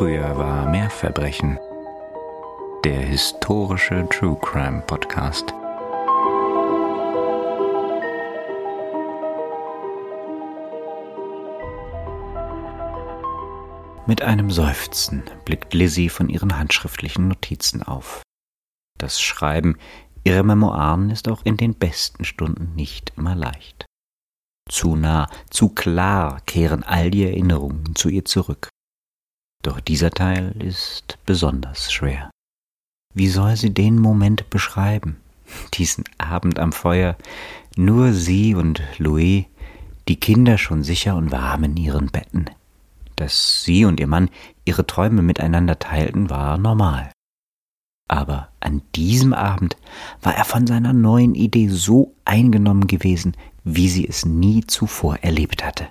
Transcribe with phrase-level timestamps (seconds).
[0.00, 1.58] Früher war mehr Verbrechen.
[2.84, 5.52] Der historische True Crime Podcast.
[14.06, 18.22] Mit einem Seufzen blickt Lizzie von ihren handschriftlichen Notizen auf.
[18.96, 19.76] Das Schreiben
[20.24, 23.84] ihrer Memoiren ist auch in den besten Stunden nicht immer leicht.
[24.66, 28.70] Zu nah, zu klar kehren all die Erinnerungen zu ihr zurück.
[29.62, 32.30] Doch dieser Teil ist besonders schwer.
[33.14, 35.16] Wie soll sie den Moment beschreiben?
[35.74, 37.16] Diesen Abend am Feuer,
[37.76, 39.44] nur sie und Louis,
[40.08, 42.46] die Kinder schon sicher und warm in ihren Betten.
[43.16, 44.30] Dass sie und ihr Mann
[44.64, 47.12] ihre Träume miteinander teilten, war normal.
[48.08, 49.76] Aber an diesem Abend
[50.22, 55.64] war er von seiner neuen Idee so eingenommen gewesen, wie sie es nie zuvor erlebt
[55.64, 55.88] hatte.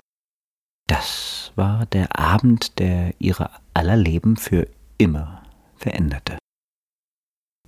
[0.86, 5.42] Das war der Abend, der ihre aller Leben für immer
[5.76, 6.38] veränderte.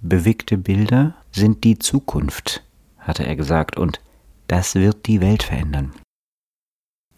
[0.01, 2.65] Bewegte Bilder sind die Zukunft,
[2.97, 4.01] hatte er gesagt, und
[4.49, 5.93] das wird die Welt verändern.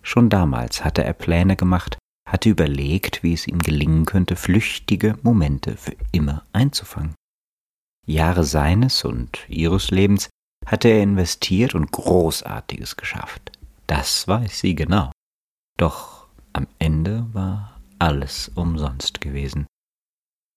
[0.02, 1.96] Schon damals hatte er Pläne gemacht,
[2.28, 7.14] hatte überlegt, wie es ihm gelingen könnte, flüchtige Momente für immer einzufangen.
[8.04, 10.28] Jahre seines und ihres Lebens
[10.66, 13.52] hatte er investiert und Großartiges geschafft.
[13.86, 15.12] Das weiß sie genau.
[15.78, 16.13] Doch
[16.54, 19.66] am Ende war alles umsonst gewesen.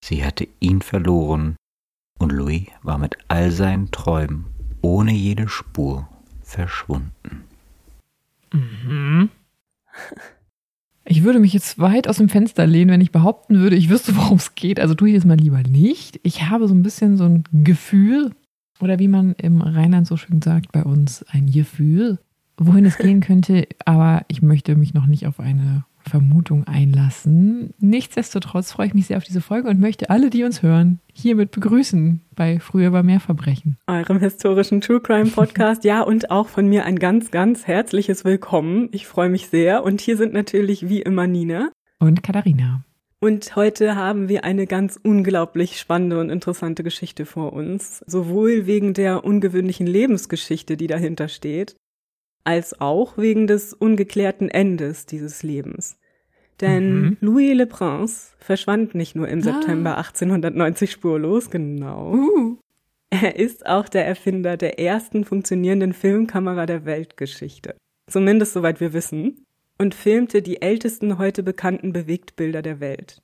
[0.03, 1.57] Sie hatte ihn verloren
[2.19, 4.45] und Louis war mit all seinen Träumen
[4.81, 6.07] ohne jede Spur
[6.41, 7.43] verschwunden.
[8.53, 9.29] Mhm.
[11.03, 14.15] Ich würde mich jetzt weit aus dem Fenster lehnen, wenn ich behaupten würde, ich wüsste,
[14.15, 14.79] worum es geht.
[14.79, 16.19] Also tue ich das mal lieber nicht.
[16.23, 18.31] Ich habe so ein bisschen so ein Gefühl,
[18.79, 22.19] oder wie man im Rheinland so schön sagt bei uns, ein Gefühl,
[22.57, 27.73] wohin es gehen könnte, aber ich möchte mich noch nicht auf eine Vermutung einlassen.
[27.79, 31.51] Nichtsdestotrotz freue ich mich sehr auf diese Folge und möchte alle, die uns hören, hiermit
[31.51, 33.77] begrüßen bei Früher war mehr Verbrechen.
[33.87, 35.83] Eurem historischen True Crime Podcast.
[35.83, 38.89] ja, und auch von mir ein ganz, ganz herzliches Willkommen.
[38.91, 39.83] Ich freue mich sehr.
[39.83, 41.69] Und hier sind natürlich wie immer Nina.
[41.99, 42.83] Und Katharina.
[43.19, 48.03] Und heute haben wir eine ganz unglaublich spannende und interessante Geschichte vor uns.
[48.05, 51.75] Sowohl wegen der ungewöhnlichen Lebensgeschichte, die dahinter steht,
[52.47, 55.99] als auch wegen des ungeklärten Endes dieses Lebens.
[56.61, 57.17] Denn mhm.
[57.19, 59.43] Louis Le Prince verschwand nicht nur im ah.
[59.43, 62.13] September 1890 spurlos, genau.
[62.13, 62.57] Uh.
[63.09, 67.75] Er ist auch der Erfinder der ersten funktionierenden Filmkamera der Weltgeschichte.
[68.09, 69.45] Zumindest soweit wir wissen.
[69.77, 73.21] Und filmte die ältesten heute bekannten Bewegtbilder der Welt.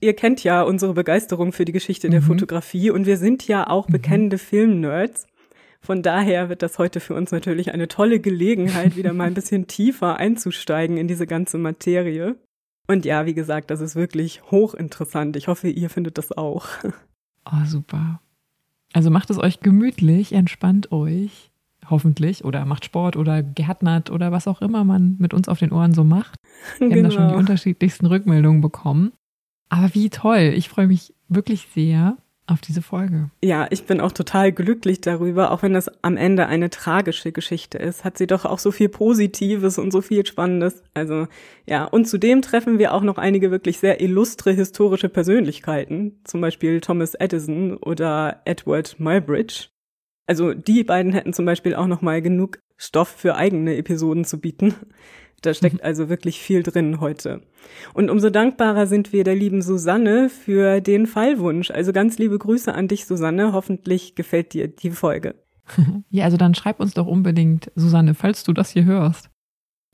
[0.00, 2.12] Ihr kennt ja unsere Begeisterung für die Geschichte mhm.
[2.12, 3.92] der Fotografie und wir sind ja auch mhm.
[3.92, 5.26] bekennende Filmnerds.
[5.86, 9.66] Von daher wird das heute für uns natürlich eine tolle Gelegenheit, wieder mal ein bisschen
[9.68, 12.34] tiefer einzusteigen in diese ganze Materie.
[12.88, 15.36] Und ja, wie gesagt, das ist wirklich hochinteressant.
[15.36, 16.66] Ich hoffe, ihr findet das auch.
[17.48, 18.20] Oh, super.
[18.92, 21.52] Also macht es euch gemütlich, entspannt euch,
[21.88, 25.70] hoffentlich, oder macht Sport oder gärtnert oder was auch immer man mit uns auf den
[25.70, 26.40] Ohren so macht.
[26.80, 26.96] Wir genau.
[26.96, 27.38] haben da schon die genau.
[27.38, 29.12] unterschiedlichsten Rückmeldungen bekommen.
[29.68, 30.54] Aber wie toll.
[30.56, 33.30] Ich freue mich wirklich sehr auf diese Folge.
[33.42, 37.78] Ja, ich bin auch total glücklich darüber, auch wenn das am Ende eine tragische Geschichte
[37.78, 40.82] ist, hat sie doch auch so viel Positives und so viel Spannendes.
[40.94, 41.26] Also
[41.66, 46.80] ja, und zudem treffen wir auch noch einige wirklich sehr illustre historische Persönlichkeiten, zum Beispiel
[46.80, 49.68] Thomas Edison oder Edward Muybridge.
[50.26, 54.40] Also die beiden hätten zum Beispiel auch noch mal genug Stoff für eigene Episoden zu
[54.40, 54.74] bieten.
[55.46, 57.40] Da steckt also wirklich viel drin heute.
[57.94, 61.70] Und umso dankbarer sind wir der lieben Susanne für den Fallwunsch.
[61.70, 63.52] Also ganz liebe Grüße an dich, Susanne.
[63.52, 65.36] Hoffentlich gefällt dir die Folge.
[66.10, 69.30] Ja, also dann schreib uns doch unbedingt, Susanne, falls du das hier hörst.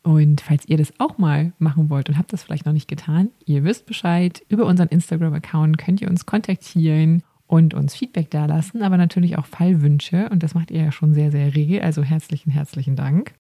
[0.03, 3.31] Und falls ihr das auch mal machen wollt und habt das vielleicht noch nicht getan,
[3.45, 8.97] ihr wisst Bescheid, über unseren Instagram-Account könnt ihr uns kontaktieren und uns Feedback dalassen, aber
[8.97, 10.29] natürlich auch Fallwünsche.
[10.31, 11.83] Und das macht ihr ja schon sehr, sehr rege.
[11.83, 13.35] Also herzlichen, herzlichen Dank.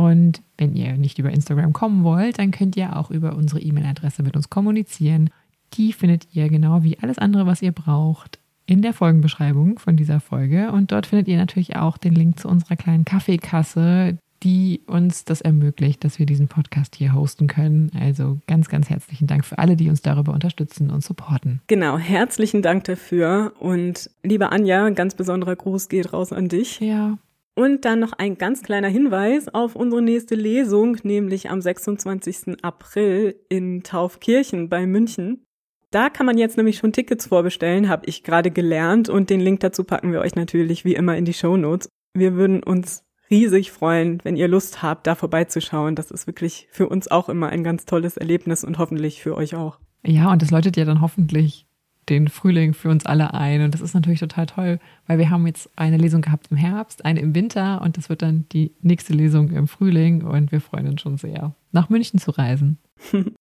[0.00, 4.22] Und wenn ihr nicht über Instagram kommen wollt, dann könnt ihr auch über unsere E-Mail-Adresse
[4.22, 5.28] mit uns kommunizieren.
[5.74, 10.20] Die findet ihr genau wie alles andere, was ihr braucht, in der Folgenbeschreibung von dieser
[10.20, 10.72] Folge.
[10.72, 15.42] Und dort findet ihr natürlich auch den Link zu unserer kleinen Kaffeekasse, die uns das
[15.42, 17.90] ermöglicht, dass wir diesen Podcast hier hosten können.
[18.00, 21.60] Also ganz, ganz herzlichen Dank für alle, die uns darüber unterstützen und supporten.
[21.66, 23.52] Genau, herzlichen Dank dafür.
[23.58, 26.80] Und liebe Anja, ein ganz besonderer Gruß geht raus an dich.
[26.80, 27.18] Ja.
[27.60, 32.62] Und dann noch ein ganz kleiner Hinweis auf unsere nächste Lesung, nämlich am 26.
[32.62, 35.44] April in Taufkirchen bei München.
[35.90, 39.60] Da kann man jetzt nämlich schon Tickets vorbestellen, habe ich gerade gelernt und den Link
[39.60, 41.90] dazu packen wir euch natürlich wie immer in die Show Notes.
[42.14, 45.96] Wir würden uns riesig freuen, wenn ihr Lust habt, da vorbeizuschauen.
[45.96, 49.54] Das ist wirklich für uns auch immer ein ganz tolles Erlebnis und hoffentlich für euch
[49.54, 49.78] auch.
[50.02, 51.66] Ja, und das läutet ja dann hoffentlich
[52.10, 53.62] den Frühling für uns alle ein.
[53.62, 57.04] Und das ist natürlich total toll, weil wir haben jetzt eine Lesung gehabt im Herbst,
[57.04, 60.88] eine im Winter und das wird dann die nächste Lesung im Frühling und wir freuen
[60.88, 62.78] uns schon sehr, nach München zu reisen.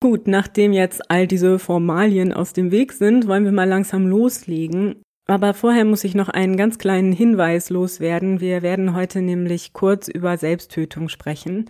[0.00, 4.94] Gut, nachdem jetzt all diese Formalien aus dem Weg sind, wollen wir mal langsam loslegen.
[5.26, 8.40] Aber vorher muss ich noch einen ganz kleinen Hinweis loswerden.
[8.40, 11.66] Wir werden heute nämlich kurz über Selbsttötung sprechen.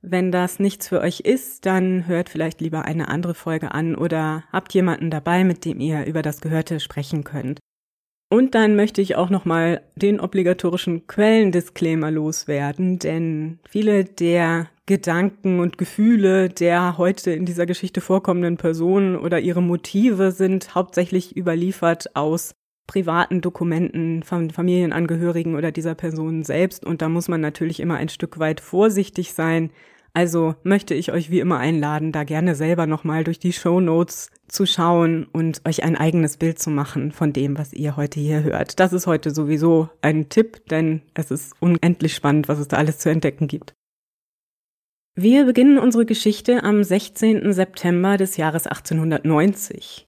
[0.00, 4.44] Wenn das nichts für euch ist, dann hört vielleicht lieber eine andere Folge an oder
[4.52, 7.58] habt jemanden dabei, mit dem ihr über das Gehörte sprechen könnt.
[8.30, 15.78] Und dann möchte ich auch nochmal den obligatorischen Quellendisclaimer loswerden, denn viele der Gedanken und
[15.78, 22.54] Gefühle der heute in dieser Geschichte vorkommenden Personen oder ihre Motive sind hauptsächlich überliefert aus
[22.88, 26.84] privaten Dokumenten von Familienangehörigen oder dieser Person selbst.
[26.84, 29.70] Und da muss man natürlich immer ein Stück weit vorsichtig sein.
[30.14, 34.30] Also möchte ich euch wie immer einladen, da gerne selber nochmal durch die Show Notes
[34.48, 38.42] zu schauen und euch ein eigenes Bild zu machen von dem, was ihr heute hier
[38.42, 38.80] hört.
[38.80, 42.98] Das ist heute sowieso ein Tipp, denn es ist unendlich spannend, was es da alles
[42.98, 43.74] zu entdecken gibt.
[45.14, 47.52] Wir beginnen unsere Geschichte am 16.
[47.52, 50.07] September des Jahres 1890.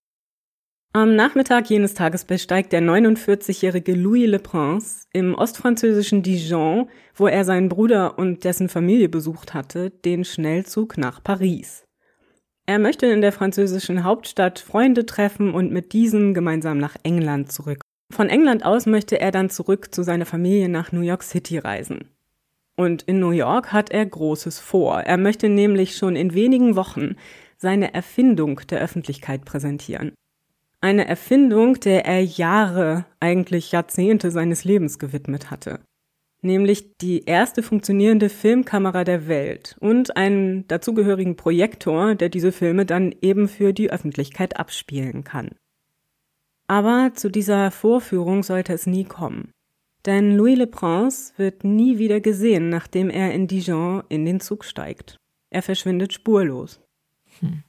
[0.92, 7.44] Am Nachmittag jenes Tages besteigt der 49-jährige Louis Le Prince im ostfranzösischen Dijon, wo er
[7.44, 11.84] seinen Bruder und dessen Familie besucht hatte, den Schnellzug nach Paris.
[12.66, 17.82] Er möchte in der französischen Hauptstadt Freunde treffen und mit diesen gemeinsam nach England zurück.
[18.12, 22.08] Von England aus möchte er dann zurück zu seiner Familie nach New York City reisen.
[22.76, 25.02] Und in New York hat er Großes vor.
[25.02, 27.14] Er möchte nämlich schon in wenigen Wochen
[27.58, 30.14] seine Erfindung der Öffentlichkeit präsentieren.
[30.82, 35.80] Eine Erfindung, der er Jahre, eigentlich Jahrzehnte seines Lebens gewidmet hatte.
[36.42, 43.14] Nämlich die erste funktionierende Filmkamera der Welt und einen dazugehörigen Projektor, der diese Filme dann
[43.20, 45.50] eben für die Öffentlichkeit abspielen kann.
[46.66, 49.52] Aber zu dieser Vorführung sollte es nie kommen.
[50.06, 54.64] Denn Louis Le Prince wird nie wieder gesehen, nachdem er in Dijon in den Zug
[54.64, 55.18] steigt.
[55.50, 56.80] Er verschwindet spurlos.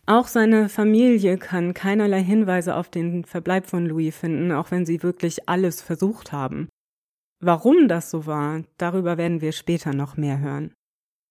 [0.06, 5.03] Auch seine Familie kann keinerlei Hinweise auf den Verbleib von Louis finden, auch wenn sie
[5.03, 6.68] wirklich alles versucht haben.
[7.41, 10.73] Warum das so war, darüber werden wir später noch mehr hören.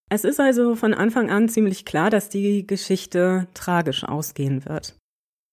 [0.09, 4.97] Es ist also von Anfang an ziemlich klar, dass die Geschichte tragisch ausgehen wird.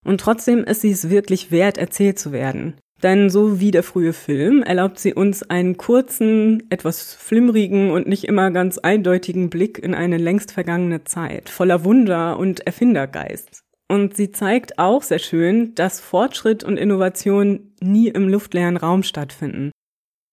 [0.05, 2.73] Und trotzdem ist sie es wirklich wert, erzählt zu werden.
[3.01, 8.25] Denn so wie der frühe Film erlaubt sie uns einen kurzen, etwas flimmerigen und nicht
[8.25, 13.63] immer ganz eindeutigen Blick in eine längst vergangene Zeit, voller Wunder und Erfindergeist.
[13.87, 19.71] Und sie zeigt auch sehr schön, dass Fortschritt und Innovation nie im luftleeren Raum stattfinden.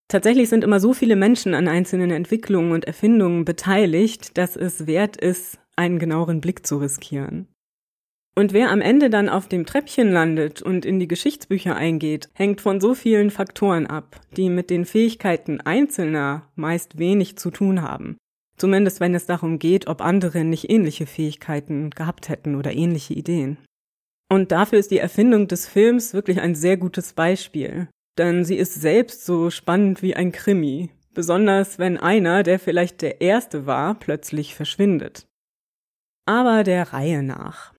[0.09, 5.17] Tatsächlich sind immer so viele Menschen an einzelnen Entwicklungen und Erfindungen beteiligt, dass es wert
[5.17, 7.49] ist, einen genaueren Blick zu riskieren.
[8.39, 12.61] Und wer am Ende dann auf dem Treppchen landet und in die Geschichtsbücher eingeht, hängt
[12.61, 18.19] von so vielen Faktoren ab, die mit den Fähigkeiten Einzelner meist wenig zu tun haben.
[18.59, 23.57] Zumindest wenn es darum geht, ob andere nicht ähnliche Fähigkeiten gehabt hätten oder ähnliche Ideen.
[24.31, 27.89] Und dafür ist die Erfindung des Films wirklich ein sehr gutes Beispiel.
[28.19, 30.91] Denn sie ist selbst so spannend wie ein Krimi.
[31.15, 35.27] Besonders wenn einer, der vielleicht der Erste war, plötzlich verschwindet.
[36.27, 37.76] Aber der Reihe nach.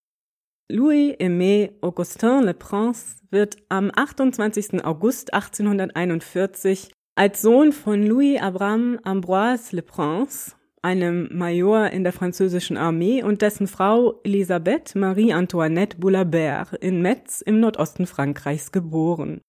[0.70, 4.84] Louis-Aimé Augustin Le Prince wird am 28.
[4.84, 12.76] August 1841 als Sohn von Louis Abraham Ambroise Le Prince, einem Major in der französischen
[12.76, 19.40] Armee, und dessen Frau Elisabeth Marie-Antoinette Boulabert in Metz im Nordosten Frankreichs geboren.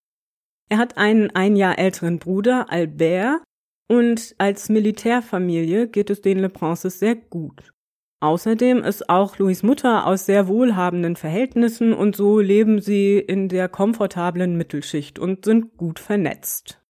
[0.68, 3.42] Er hat einen ein Jahr älteren Bruder, Albert,
[3.88, 7.72] und als Militärfamilie geht es den Le Princes sehr gut.
[8.20, 13.68] Außerdem ist auch Louis Mutter aus sehr wohlhabenden Verhältnissen und so leben sie in der
[13.68, 16.80] komfortablen Mittelschicht und sind gut vernetzt.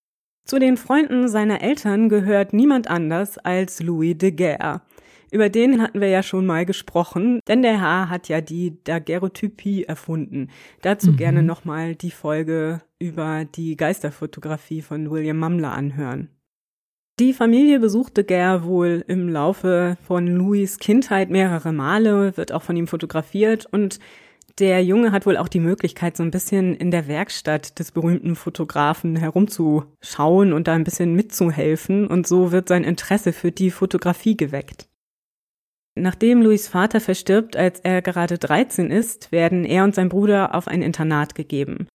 [0.47, 4.81] Zu den Freunden seiner Eltern gehört niemand anders als Louis de Guerre.
[5.31, 9.85] Über den hatten wir ja schon mal gesprochen, denn der Herr hat ja die Daguerreotypie
[9.85, 10.49] erfunden.
[10.81, 11.17] Dazu mhm.
[11.17, 16.31] gerne nochmal die Folge über die Geisterfotografie von William Mumler anhören.
[17.19, 22.77] Die Familie besuchte Ger wohl im Laufe von Louis Kindheit mehrere Male, wird auch von
[22.77, 23.99] ihm fotografiert und
[24.61, 28.37] der Junge hat wohl auch die Möglichkeit, so ein bisschen in der Werkstatt des berühmten
[28.37, 34.37] Fotografen herumzuschauen und da ein bisschen mitzuhelfen und so wird sein Interesse für die Fotografie
[34.37, 34.89] geweckt.
[35.97, 40.69] Nachdem Louis Vater verstirbt, als er gerade 13 ist, werden er und sein Bruder auf
[40.69, 41.89] ein Internat gegeben.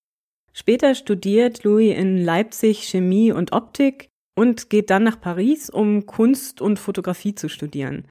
[0.52, 6.62] Später studiert Louis in Leipzig Chemie und Optik und geht dann nach Paris, um Kunst
[6.62, 8.08] und Fotografie zu studieren.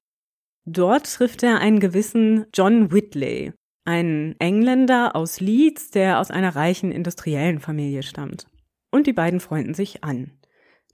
[0.65, 3.53] Dort trifft er einen gewissen John Whitley.
[3.85, 8.47] ein Engländer aus Leeds, der aus einer reichen industriellen Familie stammt.
[8.93, 10.31] Und die beiden freunden sich an.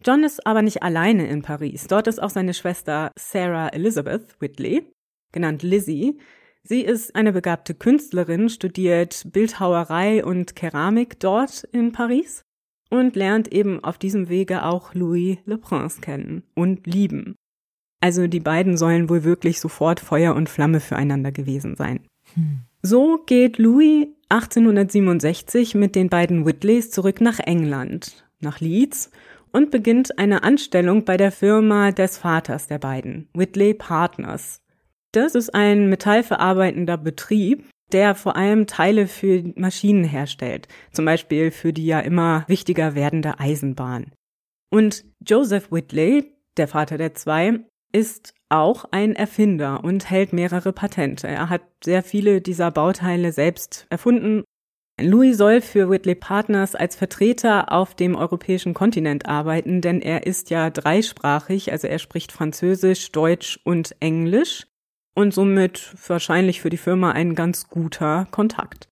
[0.03, 1.87] John ist aber nicht alleine in Paris.
[1.87, 4.91] Dort ist auch seine Schwester Sarah Elizabeth Whitley,
[5.33, 6.19] genannt Lizzie.
[6.63, 12.47] Sie ist eine begabte Künstlerin, studiert Bildhauerei und Keramik dort in Paris
[12.91, 17.37] und lernt eben auf diesem Wege auch Louis Le Prince kennen und lieben.
[18.01, 22.01] Also die beiden sollen wohl wirklich sofort Feuer und Flamme füreinander gewesen sein.
[22.35, 22.61] Hm.
[22.83, 29.11] So geht Louis 1867 mit den beiden Whitleys zurück nach England, nach Leeds,
[29.51, 34.61] und beginnt eine Anstellung bei der Firma des Vaters der beiden, Whitley Partners.
[35.13, 41.73] Das ist ein metallverarbeitender Betrieb, der vor allem Teile für Maschinen herstellt, zum Beispiel für
[41.73, 44.13] die ja immer wichtiger werdende Eisenbahn.
[44.71, 47.61] Und Joseph Whitley, der Vater der zwei,
[47.93, 51.27] ist auch ein Erfinder und hält mehrere Patente.
[51.27, 54.45] Er hat sehr viele dieser Bauteile selbst erfunden.
[55.01, 60.51] Louis soll für Whitley Partners als Vertreter auf dem europäischen Kontinent arbeiten, denn er ist
[60.51, 64.67] ja dreisprachig, also er spricht Französisch, Deutsch und Englisch
[65.19, 68.89] und somit wahrscheinlich für die Firma ein ganz guter Kontakt.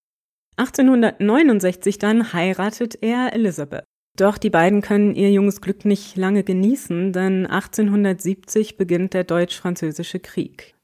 [0.57, 3.85] 1869 dann heiratet er Elizabeth.
[4.17, 10.19] Doch die beiden können ihr junges Glück nicht lange genießen, denn 1870 beginnt der Deutsch-Französische
[10.19, 10.75] Krieg.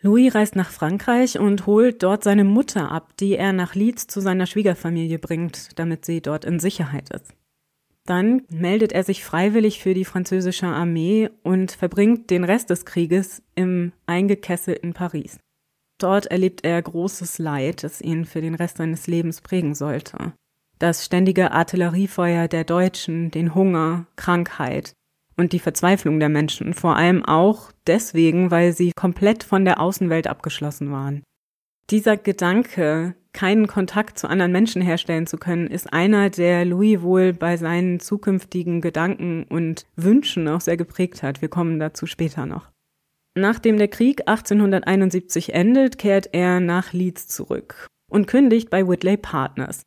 [0.00, 4.20] Louis reist nach Frankreich und holt dort seine Mutter ab, die er nach Leeds zu
[4.20, 7.34] seiner Schwiegerfamilie bringt, damit sie dort in Sicherheit ist.
[8.04, 13.42] Dann meldet er sich freiwillig für die französische Armee und verbringt den Rest des Krieges
[13.54, 15.38] im eingekesselten Paris.
[15.98, 20.32] Dort erlebt er großes Leid, das ihn für den Rest seines Lebens prägen sollte
[20.82, 24.94] das ständige Artilleriefeuer der Deutschen, den Hunger, Krankheit
[25.36, 30.26] und die Verzweiflung der Menschen, vor allem auch deswegen, weil sie komplett von der Außenwelt
[30.26, 31.22] abgeschlossen waren.
[31.90, 37.32] Dieser Gedanke, keinen Kontakt zu anderen Menschen herstellen zu können, ist einer, der Louis wohl
[37.32, 41.40] bei seinen zukünftigen Gedanken und Wünschen auch sehr geprägt hat.
[41.40, 42.70] Wir kommen dazu später noch.
[43.34, 49.82] Nachdem der Krieg 1871 endet, kehrt er nach Leeds zurück und kündigt bei Whitley Partners.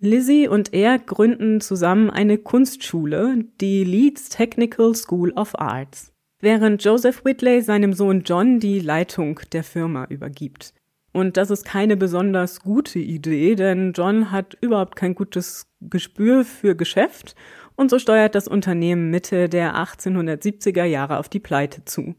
[0.00, 7.24] Lizzie und er gründen zusammen eine Kunstschule, die Leeds Technical School of Arts, während Joseph
[7.24, 10.72] Whitley seinem Sohn John die Leitung der Firma übergibt.
[11.18, 16.76] Und das ist keine besonders gute Idee, denn John hat überhaupt kein gutes Gespür für
[16.76, 17.34] Geschäft
[17.74, 22.14] und so steuert das Unternehmen Mitte der 1870er Jahre auf die Pleite zu.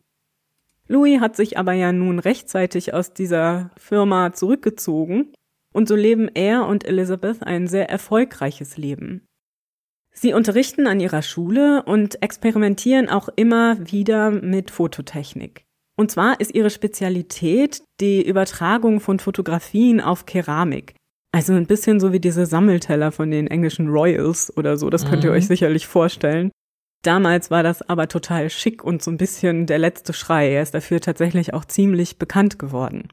[0.89, 5.31] Louis hat sich aber ja nun rechtzeitig aus dieser Firma zurückgezogen
[5.71, 9.25] und so leben er und Elizabeth ein sehr erfolgreiches Leben.
[10.11, 15.68] Sie unterrichten an ihrer Schule und experimentieren auch immer wieder mit Fototechnik.
[15.99, 20.95] Und zwar ist ihre Spezialität die Übertragung von Fotografien auf Keramik.
[21.33, 25.25] Also ein bisschen so wie diese Sammelteller von den englischen Royals oder so, das könnt
[25.25, 25.35] ihr mhm.
[25.35, 26.51] euch sicherlich vorstellen.
[27.03, 30.53] Damals war das aber total schick und so ein bisschen der letzte Schrei.
[30.53, 33.09] Er ist dafür tatsächlich auch ziemlich bekannt geworden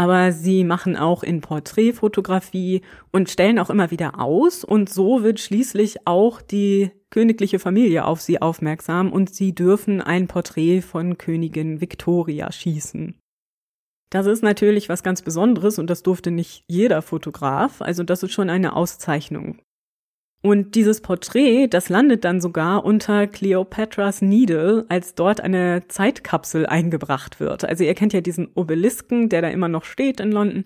[0.00, 2.80] aber sie machen auch in Porträtfotografie
[3.12, 8.22] und stellen auch immer wieder aus und so wird schließlich auch die königliche Familie auf
[8.22, 13.14] sie aufmerksam und sie dürfen ein Porträt von Königin Victoria schießen.
[14.08, 18.32] Das ist natürlich was ganz Besonderes und das durfte nicht jeder Fotograf, also das ist
[18.32, 19.58] schon eine Auszeichnung.
[20.42, 27.40] Und dieses Porträt, das landet dann sogar unter Cleopatras Needle, als dort eine Zeitkapsel eingebracht
[27.40, 27.64] wird.
[27.66, 30.64] Also ihr kennt ja diesen Obelisken, der da immer noch steht in London.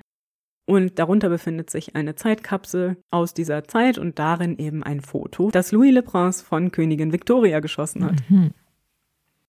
[0.66, 5.72] Und darunter befindet sich eine Zeitkapsel aus dieser Zeit und darin eben ein Foto, das
[5.72, 8.22] Louis Le Prince von Königin Victoria geschossen hat.
[8.30, 8.52] Mhm.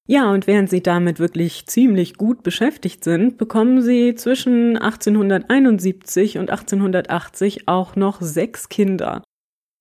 [0.07, 6.51] Ja, und während sie damit wirklich ziemlich gut beschäftigt sind, bekommen sie zwischen 1871 und
[6.51, 9.23] 1880 auch noch sechs Kinder.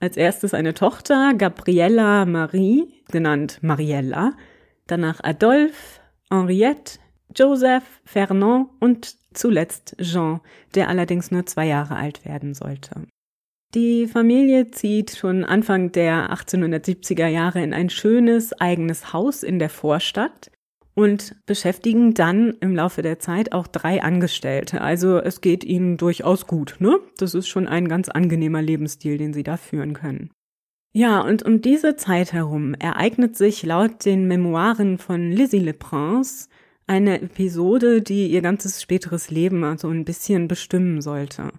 [0.05, 4.35] Als erstes eine Tochter, Gabriella Marie, genannt Mariella,
[4.87, 5.99] danach Adolphe,
[6.31, 6.99] Henriette,
[7.35, 10.43] Joseph, Fernand und zuletzt Jean,
[10.75, 13.07] der allerdings nur zwei Jahre alt werden sollte.
[13.75, 19.71] Die Familie zieht schon Anfang der 1870er Jahre in ein schönes eigenes Haus in der
[19.71, 20.51] Vorstadt
[20.95, 24.81] und beschäftigen dann im Laufe der Zeit auch drei Angestellte.
[24.81, 26.99] Also es geht ihnen durchaus gut, ne?
[27.19, 30.31] Das ist schon ein ganz angenehmer Lebensstil, den sie da führen können.
[30.93, 36.49] Ja, und um diese Zeit herum ereignet sich laut den Memoiren von Lizzie Le Prince
[36.87, 41.51] eine Episode, die ihr ganzes späteres Leben also ein bisschen bestimmen sollte.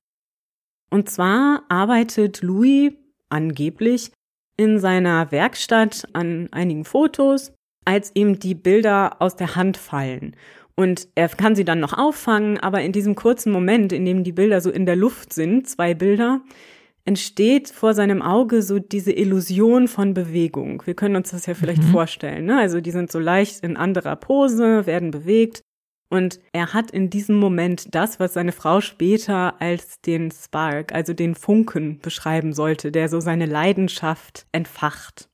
[0.90, 2.94] Und zwar arbeitet Louis
[3.28, 4.12] angeblich
[4.56, 7.52] in seiner Werkstatt an einigen Fotos
[7.86, 10.36] als ihm die Bilder aus der Hand fallen.
[10.76, 14.34] Und er kann sie dann noch auffangen, aber in diesem kurzen Moment, in dem die
[14.34, 16.42] Bilder so in der Luft sind, zwei Bilder,
[17.06, 20.82] entsteht vor seinem Auge so diese Illusion von Bewegung.
[20.86, 21.92] Wir können uns das ja vielleicht mhm.
[21.92, 22.46] vorstellen.
[22.46, 22.60] Ne?
[22.60, 25.62] Also die sind so leicht in anderer Pose, werden bewegt.
[26.10, 31.14] Und er hat in diesem Moment das, was seine Frau später als den Spark, also
[31.14, 35.30] den Funken beschreiben sollte, der so seine Leidenschaft entfacht.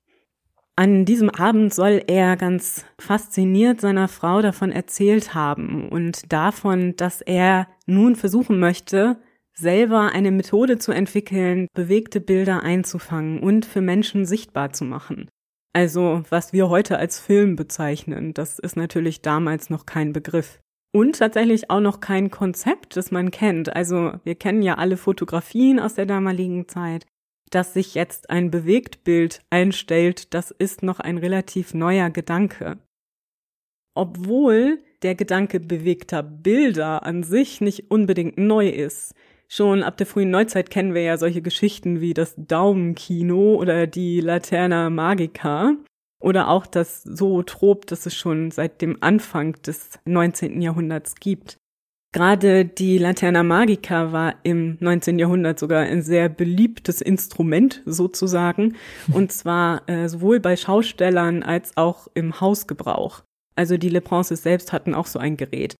[0.81, 7.21] An diesem Abend soll er ganz fasziniert seiner Frau davon erzählt haben und davon, dass
[7.21, 9.21] er nun versuchen möchte,
[9.53, 15.29] selber eine Methode zu entwickeln, bewegte Bilder einzufangen und für Menschen sichtbar zu machen.
[15.71, 20.61] Also was wir heute als Film bezeichnen, das ist natürlich damals noch kein Begriff.
[20.91, 23.75] Und tatsächlich auch noch kein Konzept, das man kennt.
[23.75, 27.05] Also wir kennen ja alle Fotografien aus der damaligen Zeit.
[27.51, 32.79] Dass sich jetzt ein Bewegtbild einstellt, das ist noch ein relativ neuer Gedanke.
[33.93, 39.13] Obwohl der Gedanke bewegter Bilder an sich nicht unbedingt neu ist.
[39.47, 44.21] Schon ab der frühen Neuzeit kennen wir ja solche Geschichten wie das Daumenkino oder die
[44.21, 45.75] Laterna Magica
[46.21, 50.61] oder auch das Zootrop, das es schon seit dem Anfang des 19.
[50.61, 51.57] Jahrhunderts gibt.
[52.13, 55.17] Gerade die Laterna Magica war im 19.
[55.17, 58.75] Jahrhundert sogar ein sehr beliebtes Instrument sozusagen,
[59.13, 63.23] und zwar äh, sowohl bei Schaustellern als auch im Hausgebrauch.
[63.55, 65.75] Also die Leprances selbst hatten auch so ein Gerät.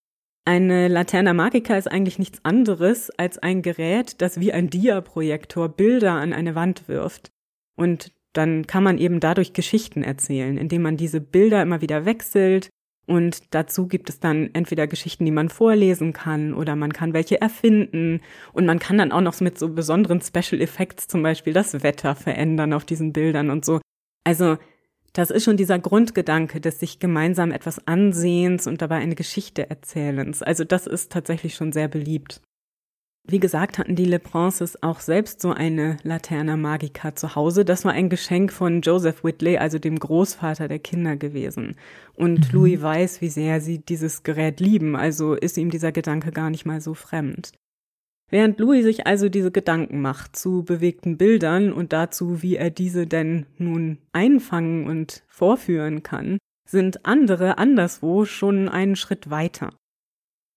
[0.45, 6.13] Eine Laterna Magica ist eigentlich nichts anderes als ein Gerät, das wie ein Diaprojektor Bilder
[6.13, 7.29] an eine Wand wirft.
[7.75, 12.69] Und dann kann man eben dadurch Geschichten erzählen, indem man diese Bilder immer wieder wechselt.
[13.07, 17.41] Und dazu gibt es dann entweder Geschichten, die man vorlesen kann, oder man kann welche
[17.41, 18.21] erfinden.
[18.53, 22.15] Und man kann dann auch noch mit so besonderen Special Effects zum Beispiel das Wetter
[22.15, 23.81] verändern auf diesen Bildern und so.
[24.23, 24.57] Also
[25.13, 30.41] das ist schon dieser Grundgedanke des sich gemeinsam etwas Ansehens und dabei eine Geschichte erzählens.
[30.41, 32.41] Also das ist tatsächlich schon sehr beliebt.
[33.27, 37.63] Wie gesagt, hatten die Leprances auch selbst so eine Laterna Magica zu Hause.
[37.63, 41.75] Das war ein Geschenk von Joseph Whitley, also dem Großvater der Kinder gewesen.
[42.15, 42.53] Und mhm.
[42.59, 46.65] Louis weiß, wie sehr sie dieses Gerät lieben, also ist ihm dieser Gedanke gar nicht
[46.65, 47.51] mal so fremd.
[48.31, 53.05] Während Louis sich also diese Gedanken macht zu bewegten Bildern und dazu, wie er diese
[53.05, 59.73] denn nun einfangen und vorführen kann, sind andere anderswo schon einen Schritt weiter.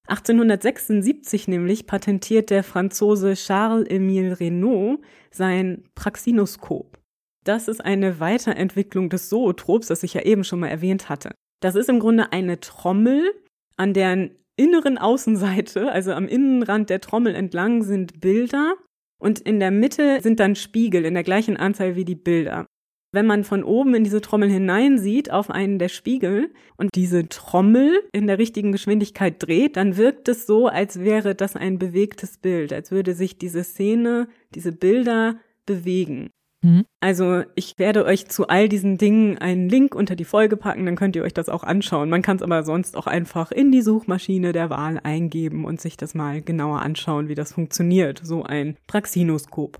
[0.06, 6.98] 1876 nämlich patentiert der Franzose Charles-Émile Reynaud sein Praxinoskop.
[7.44, 11.30] Das ist eine Weiterentwicklung des Zootrops, das ich ja eben schon mal erwähnt hatte.
[11.60, 13.32] Das ist im Grunde eine Trommel,
[13.76, 18.74] an deren inneren Außenseite, also am Innenrand der Trommel entlang, sind Bilder
[19.18, 22.66] und in der Mitte sind dann Spiegel in der gleichen Anzahl wie die Bilder.
[23.14, 28.02] Wenn man von oben in diese Trommel hineinsieht auf einen der Spiegel und diese Trommel
[28.10, 32.72] in der richtigen Geschwindigkeit dreht, dann wirkt es so, als wäre das ein bewegtes Bild,
[32.72, 36.30] als würde sich diese Szene, diese Bilder bewegen.
[36.62, 36.86] Mhm.
[36.98, 40.96] Also ich werde euch zu all diesen Dingen einen Link unter die Folge packen, dann
[40.96, 42.10] könnt ihr euch das auch anschauen.
[42.10, 45.96] Man kann es aber sonst auch einfach in die Suchmaschine der Wahl eingeben und sich
[45.96, 49.78] das mal genauer anschauen, wie das funktioniert, so ein Praxinoskop.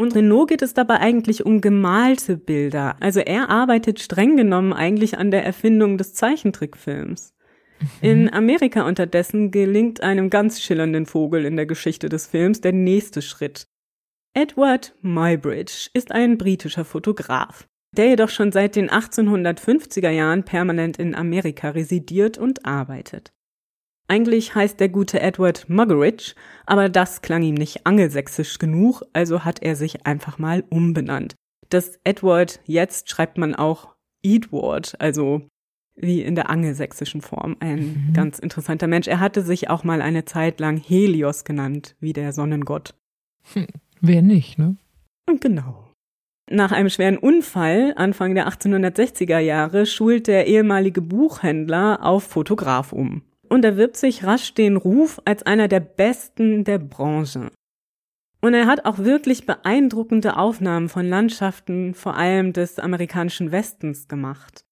[0.00, 2.96] Und Renault geht es dabei eigentlich um gemalte Bilder.
[3.00, 7.34] Also er arbeitet streng genommen eigentlich an der Erfindung des Zeichentrickfilms.
[7.80, 7.86] Mhm.
[8.00, 13.22] In Amerika unterdessen gelingt einem ganz schillernden Vogel in der Geschichte des Films der nächste
[13.22, 13.66] Schritt.
[14.34, 21.16] Edward Muybridge ist ein britischer Fotograf, der jedoch schon seit den 1850er Jahren permanent in
[21.16, 23.32] Amerika residiert und arbeitet.
[24.10, 29.62] Eigentlich heißt der gute Edward Muggeridge, aber das klang ihm nicht angelsächsisch genug, also hat
[29.62, 31.34] er sich einfach mal umbenannt.
[31.68, 35.42] Das Edward jetzt schreibt man auch Edward, also
[35.94, 37.56] wie in der angelsächsischen Form.
[37.60, 38.12] Ein mhm.
[38.14, 39.08] ganz interessanter Mensch.
[39.08, 42.94] Er hatte sich auch mal eine Zeit lang Helios genannt, wie der Sonnengott.
[43.52, 43.66] Hm.
[44.00, 44.76] Wer nicht, ne?
[45.40, 45.92] Genau.
[46.50, 53.22] Nach einem schweren Unfall Anfang der 1860er Jahre schult der ehemalige Buchhändler auf Fotograf um
[53.48, 57.50] und erwirbt sich rasch den Ruf als einer der besten der Branche.
[58.40, 64.64] Und er hat auch wirklich beeindruckende Aufnahmen von Landschaften, vor allem des amerikanischen Westens gemacht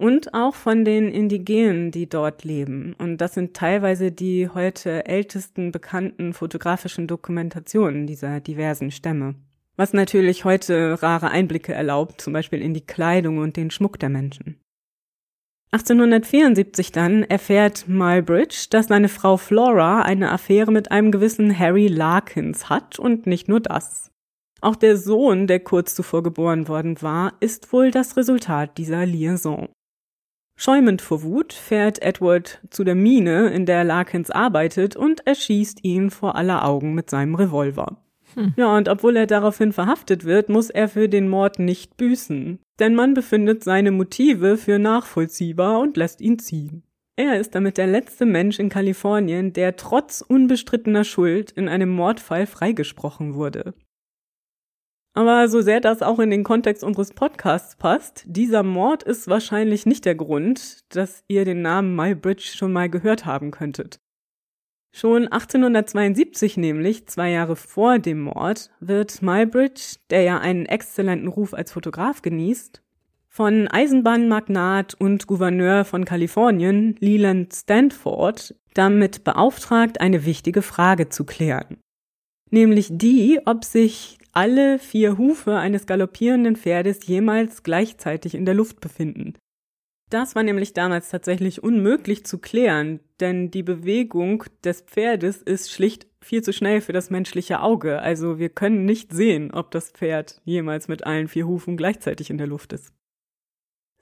[0.00, 2.94] und auch von den Indigenen, die dort leben.
[2.96, 9.34] Und das sind teilweise die heute ältesten bekannten fotografischen Dokumentationen dieser diversen Stämme.
[9.76, 14.08] Was natürlich heute rare Einblicke erlaubt, zum Beispiel in die Kleidung und den Schmuck der
[14.08, 14.59] Menschen.
[15.72, 22.68] 1874 dann erfährt Muybridge, dass seine Frau Flora eine Affäre mit einem gewissen Harry Larkins
[22.68, 24.10] hat und nicht nur das.
[24.60, 29.68] Auch der Sohn, der kurz zuvor geboren worden war, ist wohl das Resultat dieser Liaison.
[30.56, 36.10] Schäumend vor Wut fährt Edward zu der Mine, in der Larkins arbeitet, und erschießt ihn
[36.10, 37.96] vor aller Augen mit seinem Revolver.
[38.34, 38.54] Hm.
[38.56, 42.58] Ja, und obwohl er daraufhin verhaftet wird, muss er für den Mord nicht büßen.
[42.78, 46.82] Denn man befindet seine Motive für nachvollziehbar und lässt ihn ziehen.
[47.16, 52.46] Er ist damit der letzte Mensch in Kalifornien, der trotz unbestrittener Schuld in einem Mordfall
[52.46, 53.74] freigesprochen wurde.
[55.12, 59.84] Aber so sehr das auch in den Kontext unseres Podcasts passt, dieser Mord ist wahrscheinlich
[59.84, 64.00] nicht der Grund, dass ihr den Namen Mybridge schon mal gehört haben könntet.
[64.92, 71.54] Schon 1872 nämlich, zwei Jahre vor dem Mord, wird Mybridge, der ja einen exzellenten Ruf
[71.54, 72.82] als Fotograf genießt,
[73.28, 81.78] von Eisenbahnmagnat und Gouverneur von Kalifornien, Leland Stanford, damit beauftragt, eine wichtige Frage zu klären.
[82.50, 88.80] Nämlich die, ob sich alle vier Hufe eines galoppierenden Pferdes jemals gleichzeitig in der Luft
[88.80, 89.34] befinden.
[90.10, 96.08] Das war nämlich damals tatsächlich unmöglich zu klären, denn die Bewegung des Pferdes ist schlicht
[96.20, 100.42] viel zu schnell für das menschliche Auge, also wir können nicht sehen, ob das Pferd
[100.44, 102.92] jemals mit allen vier Hufen gleichzeitig in der Luft ist.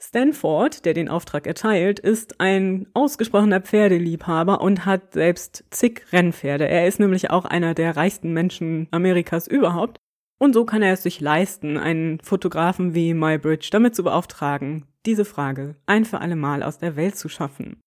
[0.00, 6.68] Stanford, der den Auftrag erteilt, ist ein ausgesprochener Pferdeliebhaber und hat selbst zig Rennpferde.
[6.68, 9.98] Er ist nämlich auch einer der reichsten Menschen Amerikas überhaupt
[10.38, 15.24] und so kann er es sich leisten, einen Fotografen wie Mybridge damit zu beauftragen, diese
[15.24, 17.80] Frage ein für alle Mal aus der Welt zu schaffen.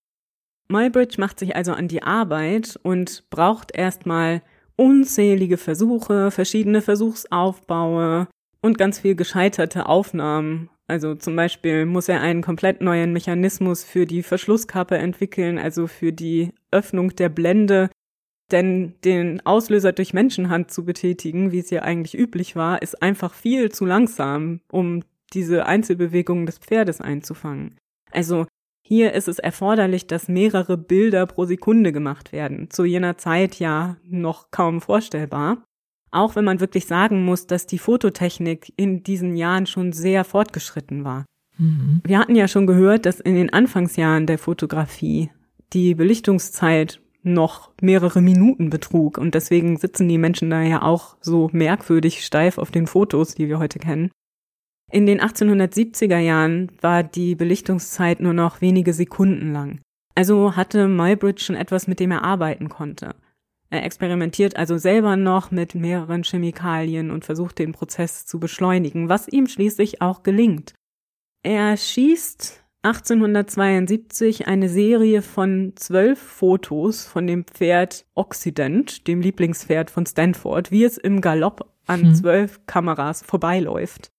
[0.67, 4.41] Mybridge macht sich also an die Arbeit und braucht erstmal
[4.75, 8.27] unzählige Versuche, verschiedene Versuchsaufbaue
[8.61, 10.69] und ganz viel gescheiterte Aufnahmen.
[10.87, 16.11] Also zum Beispiel muss er einen komplett neuen Mechanismus für die Verschlusskappe entwickeln, also für
[16.11, 17.89] die Öffnung der Blende,
[18.51, 23.33] denn den Auslöser durch Menschenhand zu betätigen, wie es ja eigentlich üblich war, ist einfach
[23.33, 27.77] viel zu langsam, um diese Einzelbewegungen des Pferdes einzufangen.
[28.11, 28.45] Also
[28.83, 32.69] hier ist es erforderlich, dass mehrere Bilder pro Sekunde gemacht werden.
[32.69, 35.63] Zu jener Zeit ja noch kaum vorstellbar.
[36.11, 41.05] Auch wenn man wirklich sagen muss, dass die Fototechnik in diesen Jahren schon sehr fortgeschritten
[41.05, 41.25] war.
[41.57, 42.01] Mhm.
[42.03, 45.31] Wir hatten ja schon gehört, dass in den Anfangsjahren der Fotografie
[45.71, 49.17] die Belichtungszeit noch mehrere Minuten betrug.
[49.17, 53.47] Und deswegen sitzen die Menschen da ja auch so merkwürdig steif auf den Fotos, die
[53.47, 54.11] wir heute kennen.
[54.91, 59.79] In den 1870er Jahren war die Belichtungszeit nur noch wenige Sekunden lang.
[60.15, 63.15] Also hatte Muybridge schon etwas, mit dem er arbeiten konnte.
[63.69, 69.29] Er experimentiert also selber noch mit mehreren Chemikalien und versucht den Prozess zu beschleunigen, was
[69.29, 70.73] ihm schließlich auch gelingt.
[71.41, 80.05] Er schießt 1872 eine Serie von zwölf Fotos von dem Pferd Occident, dem Lieblingspferd von
[80.05, 82.15] Stanford, wie es im Galopp an hm.
[82.15, 84.11] zwölf Kameras vorbeiläuft.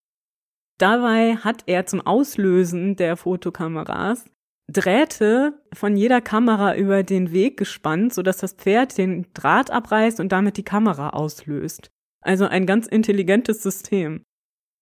[0.82, 4.24] Dabei hat er zum Auslösen der Fotokameras
[4.68, 10.32] Drähte von jeder Kamera über den Weg gespannt, sodass das Pferd den Draht abreißt und
[10.32, 11.92] damit die Kamera auslöst.
[12.20, 14.24] Also ein ganz intelligentes System.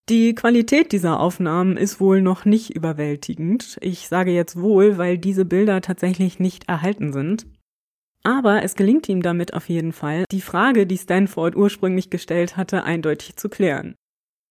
[0.09, 3.77] Die Qualität dieser Aufnahmen ist wohl noch nicht überwältigend.
[3.83, 7.47] Ich sage jetzt wohl, weil diese Bilder tatsächlich nicht erhalten sind.
[8.25, 12.85] Aber es gelingt ihm damit auf jeden Fall, die Frage, die Stanford ursprünglich gestellt hatte,
[12.85, 13.97] eindeutig zu klären.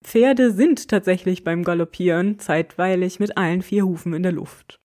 [0.04, 4.80] Pferde sind tatsächlich beim Galoppieren zeitweilig mit allen vier Hufen in der Luft.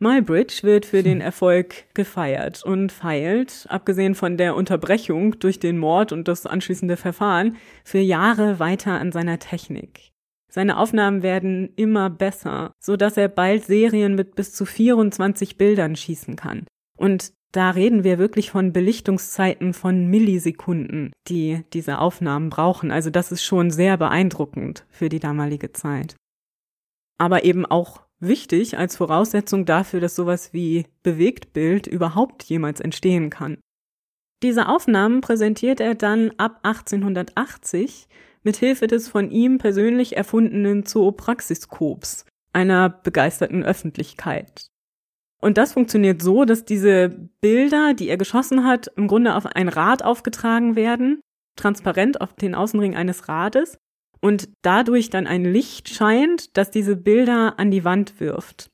[0.00, 6.12] Mybridge wird für den Erfolg gefeiert und feilt, abgesehen von der Unterbrechung durch den Mord
[6.12, 10.12] und das anschließende Verfahren, für Jahre weiter an seiner Technik.
[10.50, 15.96] Seine Aufnahmen werden immer besser, so dass er bald Serien mit bis zu 24 Bildern
[15.96, 16.66] schießen kann.
[16.98, 22.90] Und da reden wir wirklich von Belichtungszeiten von Millisekunden, die diese Aufnahmen brauchen.
[22.90, 26.16] Also das ist schon sehr beeindruckend für die damalige Zeit.
[27.16, 33.58] Aber eben auch wichtig als Voraussetzung dafür, dass sowas wie Bewegtbild überhaupt jemals entstehen kann.
[34.42, 38.08] Diese Aufnahmen präsentiert er dann ab 1880
[38.42, 44.68] mit Hilfe des von ihm persönlich erfundenen Zoopraxiskops einer begeisterten Öffentlichkeit.
[45.40, 49.68] Und das funktioniert so, dass diese Bilder, die er geschossen hat, im Grunde auf ein
[49.68, 51.20] Rad aufgetragen werden,
[51.56, 53.78] transparent auf den Außenring eines Rades
[54.20, 58.70] und dadurch dann ein Licht scheint, das diese Bilder an die Wand wirft.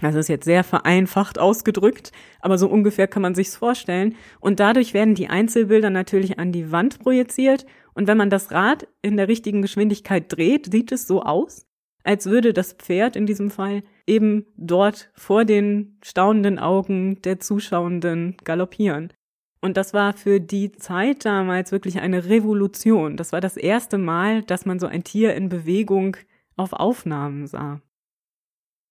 [0.00, 4.14] Das ist jetzt sehr vereinfacht ausgedrückt, aber so ungefähr kann man sich's vorstellen.
[4.38, 7.66] Und dadurch werden die Einzelbilder natürlich an die Wand projiziert.
[7.94, 11.66] Und wenn man das Rad in der richtigen Geschwindigkeit dreht, sieht es so aus,
[12.04, 18.36] als würde das Pferd in diesem Fall eben dort vor den staunenden Augen der Zuschauenden
[18.44, 19.12] galoppieren.
[19.60, 23.16] Und das war für die Zeit damals wirklich eine Revolution.
[23.16, 26.16] Das war das erste Mal, dass man so ein Tier in Bewegung
[26.56, 27.80] auf Aufnahmen sah.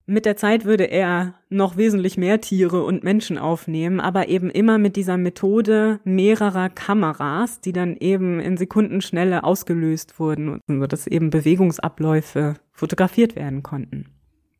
[0.09, 4.77] Mit der Zeit würde er noch wesentlich mehr Tiere und Menschen aufnehmen, aber eben immer
[4.77, 12.53] mit dieser Methode mehrerer Kameras, die dann eben in Sekundenschnelle ausgelöst wurden, sodass eben Bewegungsabläufe
[12.71, 14.16] fotografiert werden konnten.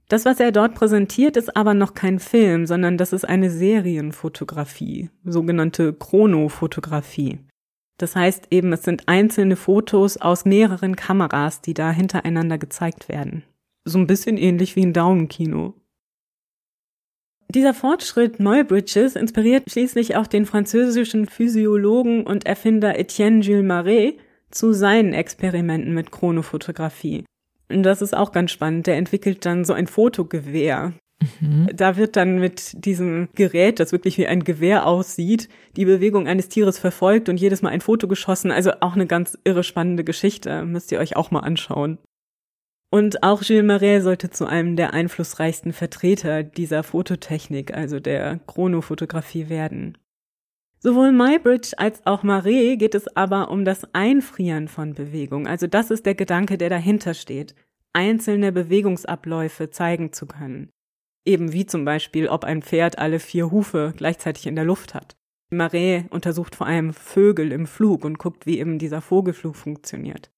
[0.10, 5.10] Das, was er dort präsentiert, ist aber noch kein Film, sondern das ist eine Serienfotografie,
[5.26, 7.40] sogenannte Chronofotografie.
[7.98, 13.44] Das heißt eben, es sind einzelne Fotos aus mehreren Kameras, die da hintereinander gezeigt werden
[13.88, 15.74] so ein bisschen ähnlich wie ein Daumenkino.
[17.50, 24.16] Dieser Fortschritt Muybridges inspiriert schließlich auch den französischen Physiologen und Erfinder Etienne Jules Marais
[24.52, 27.24] zu seinen Experimenten mit Chronofotografie.
[27.70, 28.88] Und das ist auch ganz spannend.
[28.88, 30.94] Der entwickelt dann so ein Fotogewehr.
[31.40, 31.70] Mhm.
[31.74, 36.48] Da wird dann mit diesem Gerät, das wirklich wie ein Gewehr aussieht, die Bewegung eines
[36.48, 38.52] Tieres verfolgt und jedes Mal ein Foto geschossen.
[38.52, 40.64] Also auch eine ganz irre spannende Geschichte.
[40.64, 41.98] Müsst ihr euch auch mal anschauen.
[42.90, 49.50] Und auch Gilles Marais sollte zu einem der einflussreichsten Vertreter dieser Fototechnik, also der Chronofotografie
[49.50, 49.98] werden.
[50.80, 55.48] Sowohl Muybridge als auch Marais geht es aber um das Einfrieren von Bewegung.
[55.48, 57.56] Also das ist der Gedanke, der dahinter steht,
[57.94, 60.70] einzelne Bewegungsabläufe zeigen zu können.
[61.26, 65.18] Eben wie zum Beispiel, ob ein Pferd alle vier Hufe gleichzeitig in der Luft hat.
[65.50, 70.32] Marais untersucht vor allem Vögel im Flug und guckt, wie eben dieser Vogelflug funktioniert.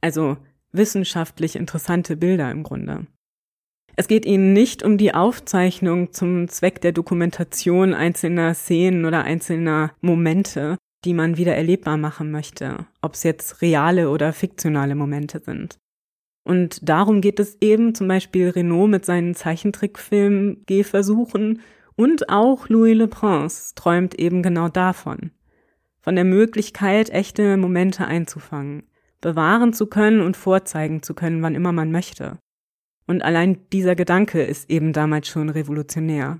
[0.00, 0.38] Also
[0.72, 3.06] wissenschaftlich interessante Bilder im Grunde.
[4.00, 9.92] Es geht ihnen nicht um die Aufzeichnung zum Zweck der Dokumentation einzelner Szenen oder einzelner
[10.00, 15.76] Momente, die man wieder erlebbar machen möchte, ob es jetzt reale oder fiktionale Momente sind.
[16.44, 21.60] Und darum geht es eben zum Beispiel Renault mit seinen Zeichentrickfilmen Gehversuchen
[21.94, 25.30] und auch Louis Le Prince träumt eben genau davon.
[26.00, 28.84] Von der Möglichkeit, echte Momente einzufangen
[29.20, 32.38] bewahren zu können und vorzeigen zu können, wann immer man möchte.
[33.10, 36.38] Und allein dieser Gedanke ist eben damals schon revolutionär.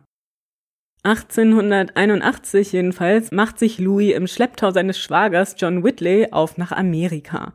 [1.02, 7.54] 1881 jedenfalls macht sich Louis im Schlepptau seines Schwagers John Whitley auf nach Amerika.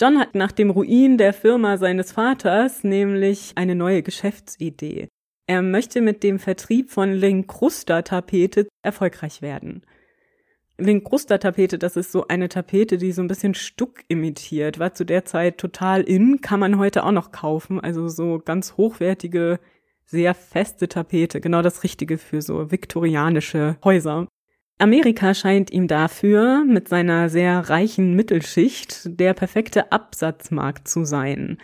[0.00, 5.08] John hat nach dem Ruin der Firma seines Vaters nämlich eine neue Geschäftsidee.
[5.46, 9.82] Er möchte mit dem Vertrieb von Linkruster-Tapete erfolgreich werden.
[10.78, 15.24] Linkruster-Tapete, das ist so eine Tapete, die so ein bisschen Stuck imitiert, war zu der
[15.24, 19.60] Zeit total in, kann man heute auch noch kaufen, also so ganz hochwertige,
[20.04, 24.26] sehr feste Tapete, genau das Richtige für so viktorianische Häuser.
[24.78, 31.58] Amerika scheint ihm dafür mit seiner sehr reichen Mittelschicht der perfekte Absatzmarkt zu sein.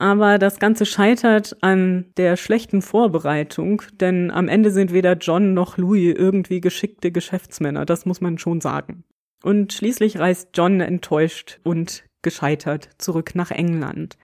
[0.00, 5.76] Aber das Ganze scheitert an der schlechten Vorbereitung, denn am Ende sind weder John noch
[5.76, 9.04] Louis irgendwie geschickte Geschäftsmänner, das muss man schon sagen.
[9.42, 14.16] Und schließlich reist John enttäuscht und gescheitert zurück nach England.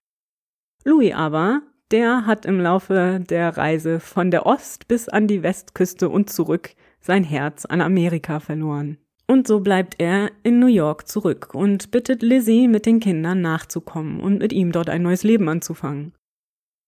[0.84, 1.60] Louis aber,
[1.90, 6.70] der hat im Laufe der Reise von der Ost bis an die Westküste und zurück
[7.00, 8.96] sein Herz an Amerika verloren.
[9.28, 14.20] Und so bleibt er in New York zurück und bittet Lizzie, mit den Kindern nachzukommen
[14.20, 16.12] und mit ihm dort ein neues Leben anzufangen.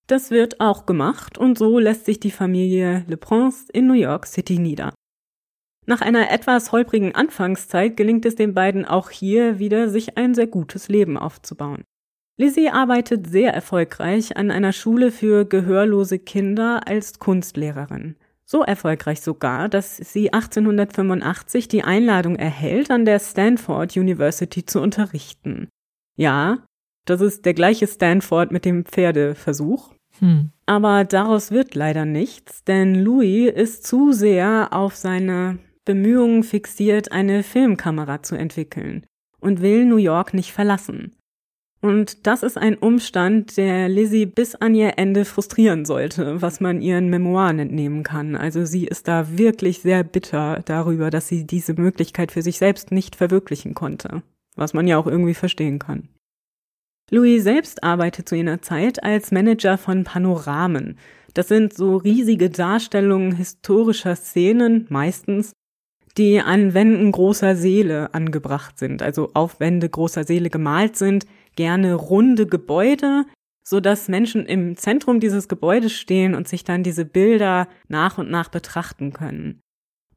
[0.06, 4.26] Das wird auch gemacht und so lässt sich die Familie Le Prince in New York
[4.26, 4.94] City nieder.
[5.84, 10.46] Nach einer etwas holprigen Anfangszeit gelingt es den beiden auch hier wieder, sich ein sehr
[10.46, 11.82] gutes Leben aufzubauen.
[12.38, 18.16] Lizzie arbeitet sehr erfolgreich an einer Schule für gehörlose Kinder als Kunstlehrerin.
[18.50, 25.68] So erfolgreich sogar, dass sie 1885 die Einladung erhält, an der Stanford University zu unterrichten.
[26.16, 26.64] Ja,
[27.04, 29.92] das ist der gleiche Stanford mit dem Pferdeversuch.
[30.20, 30.50] Hm.
[30.64, 37.42] Aber daraus wird leider nichts, denn Louis ist zu sehr auf seine Bemühungen fixiert, eine
[37.42, 39.04] Filmkamera zu entwickeln
[39.40, 41.17] und will New York nicht verlassen.
[41.80, 46.80] Und das ist ein Umstand, der Lizzie bis an ihr Ende frustrieren sollte, was man
[46.80, 48.34] ihren Memoiren entnehmen kann.
[48.34, 52.90] Also sie ist da wirklich sehr bitter darüber, dass sie diese Möglichkeit für sich selbst
[52.90, 54.22] nicht verwirklichen konnte,
[54.56, 56.08] was man ja auch irgendwie verstehen kann.
[57.10, 60.98] Louis selbst arbeitet zu jener Zeit als Manager von Panoramen.
[61.32, 65.52] Das sind so riesige Darstellungen historischer Szenen, meistens,
[66.18, 71.24] die an Wänden großer Seele angebracht sind, also auf Wände großer Seele gemalt sind,
[71.58, 73.24] gerne runde Gebäude,
[73.64, 78.30] so dass Menschen im Zentrum dieses Gebäudes stehen und sich dann diese Bilder nach und
[78.30, 79.60] nach betrachten können.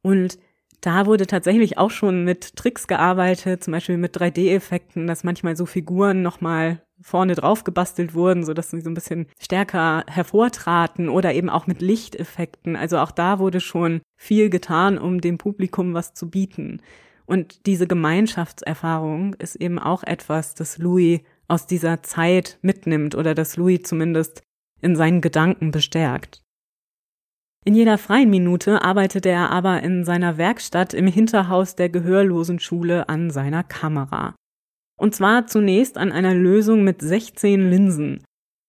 [0.02, 0.38] Und
[0.80, 5.66] da wurde tatsächlich auch schon mit Tricks gearbeitet, zum Beispiel mit 3D-Effekten, dass manchmal so
[5.66, 11.34] Figuren nochmal vorne drauf gebastelt wurden, so dass sie so ein bisschen stärker hervortraten oder
[11.34, 12.76] eben auch mit Lichteffekten.
[12.76, 16.80] Also auch da wurde schon viel getan, um dem Publikum was zu bieten.
[17.26, 23.56] Und diese Gemeinschaftserfahrung ist eben auch etwas, das Louis aus dieser Zeit mitnimmt oder dass
[23.56, 24.42] Louis zumindest
[24.80, 26.42] in seinen Gedanken bestärkt.
[27.64, 33.30] In jeder freien Minute arbeitete er aber in seiner Werkstatt im Hinterhaus der Gehörlosenschule an
[33.30, 34.34] seiner Kamera.
[34.98, 38.24] Und zwar zunächst an einer Lösung mit 16 Linsen.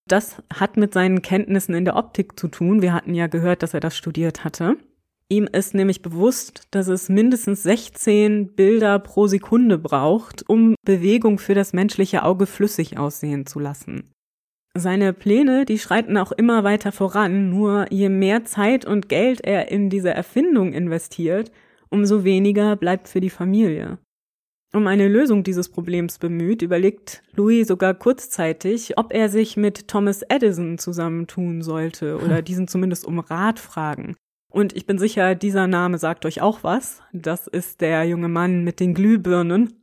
[0.08, 2.82] Das hat mit seinen Kenntnissen in der Optik zu tun.
[2.82, 4.78] Wir hatten ja gehört, dass er das studiert hatte.
[5.30, 11.56] Ihm ist nämlich bewusst, dass es mindestens 16 Bilder pro Sekunde braucht, um Bewegung für
[11.56, 14.12] das menschliche Auge flüssig aussehen zu lassen.
[14.76, 19.72] Seine Pläne, die schreiten auch immer weiter voran, nur je mehr Zeit und Geld er
[19.72, 21.52] in diese Erfindung investiert,
[21.90, 24.00] umso weniger bleibt für die Familie.
[24.76, 30.24] Um eine Lösung dieses Problems bemüht, überlegt Louis sogar kurzzeitig, ob er sich mit Thomas
[30.28, 34.16] Edison zusammentun sollte oder diesen zumindest um Rat fragen.
[34.54, 37.02] Und ich bin sicher, dieser Name sagt euch auch was.
[37.12, 39.74] Das ist der junge Mann mit den Glühbirnen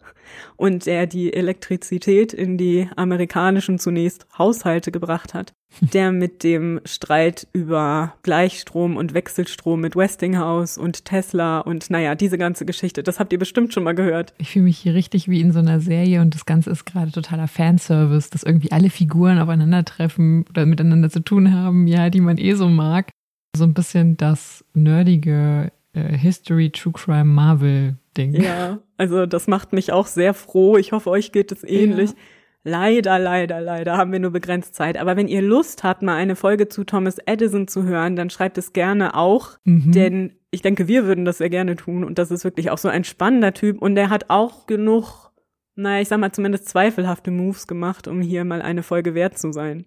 [0.57, 5.55] und der die Elektrizität in die amerikanischen zunächst Haushalte gebracht hat.
[5.93, 12.39] Der mit dem Streit über Gleichstrom und Wechselstrom mit Westinghouse und Tesla und naja, diese
[12.39, 14.35] ganze Geschichte, das habt ihr bestimmt schon mal gehört.
[14.39, 17.13] Ich fühle mich hier richtig wie in so einer Serie und das Ganze ist gerade
[17.13, 22.39] totaler Fanservice, dass irgendwie alle Figuren aufeinandertreffen oder miteinander zu tun haben, ja, die man
[22.39, 23.11] eh so mag
[23.57, 28.35] so ein bisschen das nerdige äh, History True Crime Marvel Ding.
[28.35, 30.77] Ja, also das macht mich auch sehr froh.
[30.77, 32.11] Ich hoffe, euch geht es ähnlich.
[32.11, 32.17] Ja.
[32.63, 34.99] Leider, leider, leider haben wir nur begrenzt Zeit.
[34.99, 38.59] Aber wenn ihr Lust habt, mal eine Folge zu Thomas Edison zu hören, dann schreibt
[38.59, 39.93] es gerne auch, mhm.
[39.93, 42.89] denn ich denke, wir würden das sehr gerne tun und das ist wirklich auch so
[42.89, 45.31] ein spannender Typ und der hat auch genug,
[45.77, 49.53] naja, ich sag mal zumindest zweifelhafte Moves gemacht, um hier mal eine Folge wert zu
[49.53, 49.87] sein.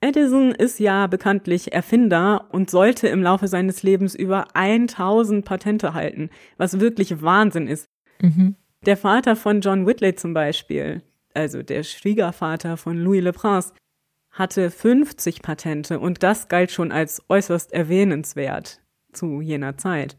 [0.00, 6.30] Edison ist ja bekanntlich Erfinder und sollte im Laufe seines Lebens über 1000 Patente halten,
[6.56, 7.86] was wirklich Wahnsinn ist.
[8.20, 8.56] Mhm.
[8.86, 11.02] Der Vater von John Whitley zum Beispiel,
[11.34, 13.72] also der Schwiegervater von Louis Le Prince,
[14.30, 18.80] hatte 50 Patente und das galt schon als äußerst erwähnenswert
[19.12, 20.16] zu jener Zeit.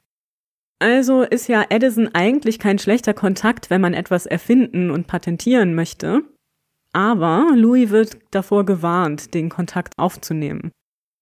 [0.80, 6.24] Also ist ja Edison eigentlich kein schlechter Kontakt, wenn man etwas erfinden und patentieren möchte.
[6.94, 10.72] Aber Louis wird davor gewarnt, den Kontakt aufzunehmen.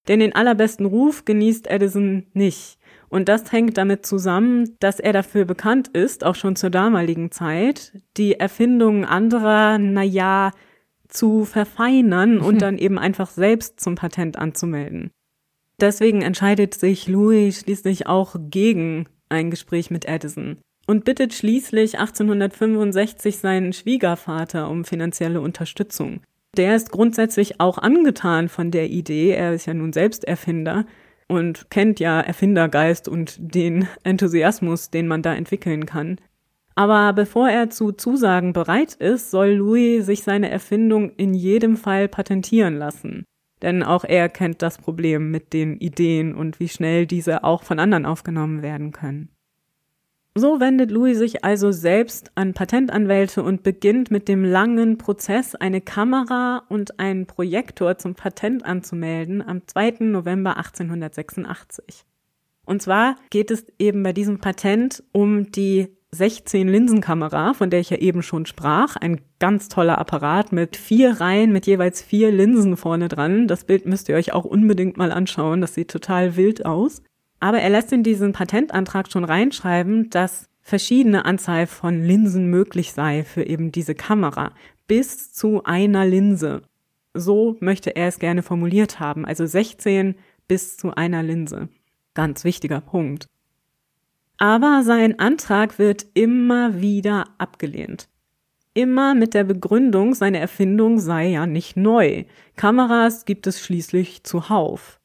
[0.07, 2.77] Denn den allerbesten Ruf genießt Edison nicht.
[3.09, 7.93] Und das hängt damit zusammen, dass er dafür bekannt ist, auch schon zur damaligen Zeit,
[8.15, 10.51] die Erfindungen anderer, na ja,
[11.07, 15.11] zu verfeinern und dann eben einfach selbst zum Patent anzumelden.
[15.79, 23.37] Deswegen entscheidet sich Louis schließlich auch gegen ein Gespräch mit Edison und bittet schließlich 1865
[23.37, 26.21] seinen Schwiegervater um finanzielle Unterstützung.
[26.55, 30.85] Der ist grundsätzlich auch angetan von der Idee, er ist ja nun selbst Erfinder
[31.27, 36.17] und kennt ja Erfindergeist und den Enthusiasmus, den man da entwickeln kann.
[36.73, 42.07] Aber bevor er zu Zusagen bereit ist, soll Louis sich seine Erfindung in jedem Fall
[42.07, 43.25] patentieren lassen.
[43.61, 47.79] Denn auch er kennt das Problem mit den Ideen und wie schnell diese auch von
[47.79, 49.29] anderen aufgenommen werden können.
[50.37, 55.81] So wendet Louis sich also selbst an Patentanwälte und beginnt mit dem langen Prozess, eine
[55.81, 59.95] Kamera und einen Projektor zum Patent anzumelden am 2.
[60.01, 62.05] November 1886.
[62.65, 67.89] Und zwar geht es eben bei diesem Patent um die 16 Linsenkamera, von der ich
[67.89, 68.95] ja eben schon sprach.
[68.95, 73.47] Ein ganz toller Apparat mit vier Reihen mit jeweils vier Linsen vorne dran.
[73.47, 75.61] Das Bild müsst ihr euch auch unbedingt mal anschauen.
[75.61, 77.01] Das sieht total wild aus.
[77.39, 83.23] Aber er lässt in diesen Patentantrag schon reinschreiben, dass verschiedene Anzahl von Linsen möglich sei
[83.23, 84.51] für eben diese Kamera.
[84.87, 86.63] Bis zu einer Linse.
[87.13, 89.25] So möchte er es gerne formuliert haben.
[89.25, 90.15] Also 16
[90.47, 91.69] bis zu einer Linse.
[92.13, 93.27] Ganz wichtiger Punkt.
[94.37, 98.07] Aber sein Antrag wird immer wieder abgelehnt.
[98.73, 102.25] Immer mit der Begründung, seine Erfindung sei ja nicht neu.
[102.55, 104.96] Kameras gibt es schließlich zuhauf.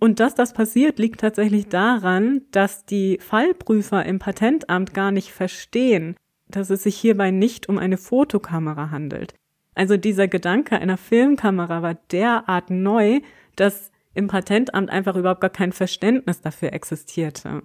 [0.00, 6.16] Und dass das passiert, liegt tatsächlich daran, dass die Fallprüfer im Patentamt gar nicht verstehen,
[6.48, 9.34] dass es sich hierbei nicht um eine Fotokamera handelt.
[9.74, 13.20] Also dieser Gedanke einer Filmkamera war derart neu,
[13.56, 17.62] dass im Patentamt einfach überhaupt gar kein Verständnis dafür existierte.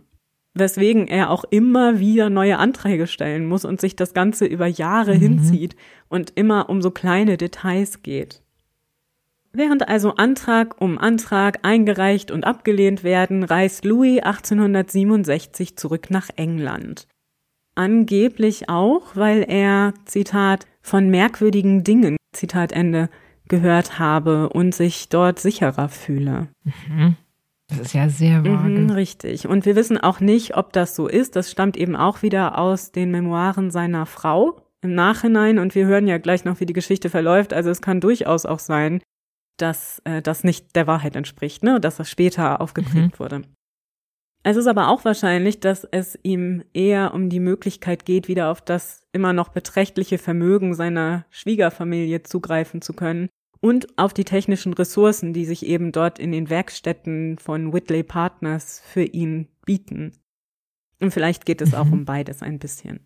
[0.54, 5.16] Weswegen er auch immer wieder neue Anträge stellen muss und sich das Ganze über Jahre
[5.16, 5.20] mhm.
[5.20, 5.76] hinzieht
[6.10, 8.45] und immer um so kleine Details geht.
[9.58, 17.08] Während also Antrag um Antrag eingereicht und abgelehnt werden, reist Louis 1867 zurück nach England.
[17.74, 23.10] Angeblich auch, weil er, Zitat, von merkwürdigen Dingen, Zitat Ende,
[23.48, 26.50] gehört habe und sich dort sicherer fühle.
[26.90, 27.16] Mhm.
[27.70, 28.70] Das ist ja sehr vage.
[28.70, 29.48] Mhm, richtig.
[29.48, 31.38] Und wir wissen auch nicht, ob das so ist.
[31.38, 35.60] Das stammt eben auch wieder aus den Memoiren seiner Frau im Nachhinein.
[35.60, 37.54] Und wir hören ja gleich noch, wie die Geschichte verläuft.
[37.54, 39.02] Also es kann durchaus auch sein,
[39.58, 43.20] dass äh, das nicht der Wahrheit entspricht, ne, dass das später aufgekriegt mhm.
[43.20, 43.42] wurde.
[44.44, 48.62] Es ist aber auch wahrscheinlich, dass es ihm eher um die Möglichkeit geht, wieder auf
[48.62, 53.30] das immer noch beträchtliche Vermögen seiner Schwiegerfamilie zugreifen zu können
[53.60, 58.84] und auf die technischen Ressourcen, die sich eben dort in den Werkstätten von Whitley Partners
[58.86, 60.12] für ihn bieten.
[61.02, 61.94] Und vielleicht geht es auch mhm.
[61.94, 63.00] um beides ein bisschen.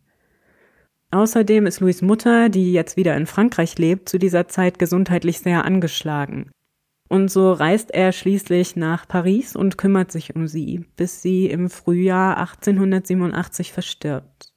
[1.11, 5.65] Außerdem ist Louis Mutter, die jetzt wieder in Frankreich lebt, zu dieser Zeit gesundheitlich sehr
[5.65, 6.51] angeschlagen.
[7.07, 11.71] Und so reist er schließlich nach Paris und kümmert sich um sie, bis sie im
[11.71, 14.53] Frühjahr 1887 verstirbt.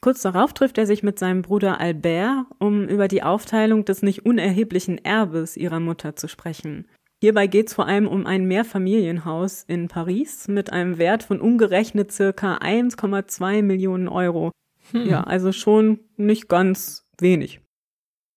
[0.00, 4.24] Kurz darauf trifft er sich mit seinem Bruder Albert, um über die Aufteilung des nicht
[4.24, 6.86] unerheblichen Erbes ihrer Mutter zu sprechen.
[7.20, 12.12] Hierbei geht es vor allem um ein Mehrfamilienhaus in Paris mit einem Wert von umgerechnet
[12.12, 14.52] circa 1,2 Millionen Euro.
[14.92, 15.06] Hm.
[15.06, 17.60] Ja, also schon nicht ganz wenig.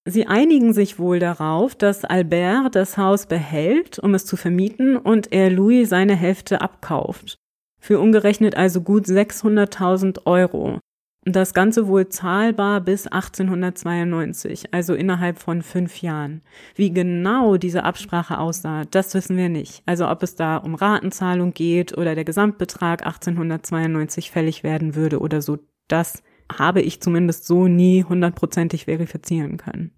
[0.06, 5.32] Sie einigen sich wohl darauf, dass Albert das Haus behält, um es zu vermieten, und
[5.32, 7.38] er Louis seine Hälfte abkauft.
[7.80, 10.80] Für umgerechnet also gut 600.000 Euro.
[11.26, 16.42] Das Ganze wohl zahlbar bis 1892, also innerhalb von fünf Jahren.
[16.76, 19.84] Wie genau diese Absprache aussah, das wissen wir nicht.
[19.86, 25.42] Also ob es da um Ratenzahlung geht oder der Gesamtbetrag 1892 fällig werden würde oder
[25.42, 29.92] so, das habe ich zumindest so nie hundertprozentig verifizieren können.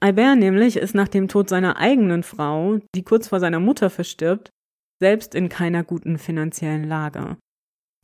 [0.00, 4.50] Albert nämlich ist nach dem Tod seiner eigenen Frau, die kurz vor seiner Mutter verstirbt,
[4.98, 7.36] selbst in keiner guten finanziellen Lage.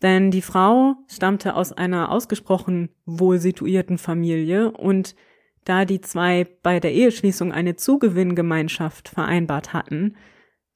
[0.03, 5.17] Denn die Frau stammte aus einer ausgesprochen wohl situierten Familie und
[5.65, 10.17] da die zwei bei der Eheschließung eine Zugewinngemeinschaft vereinbart hatten,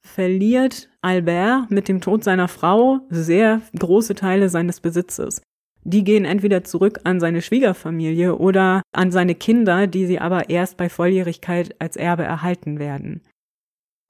[0.01, 5.41] verliert Albert mit dem Tod seiner Frau sehr große Teile seines Besitzes.
[5.85, 10.77] Die gehen entweder zurück an seine Schwiegerfamilie oder an seine Kinder, die sie aber erst
[10.77, 13.21] bei Volljährigkeit als Erbe erhalten werden.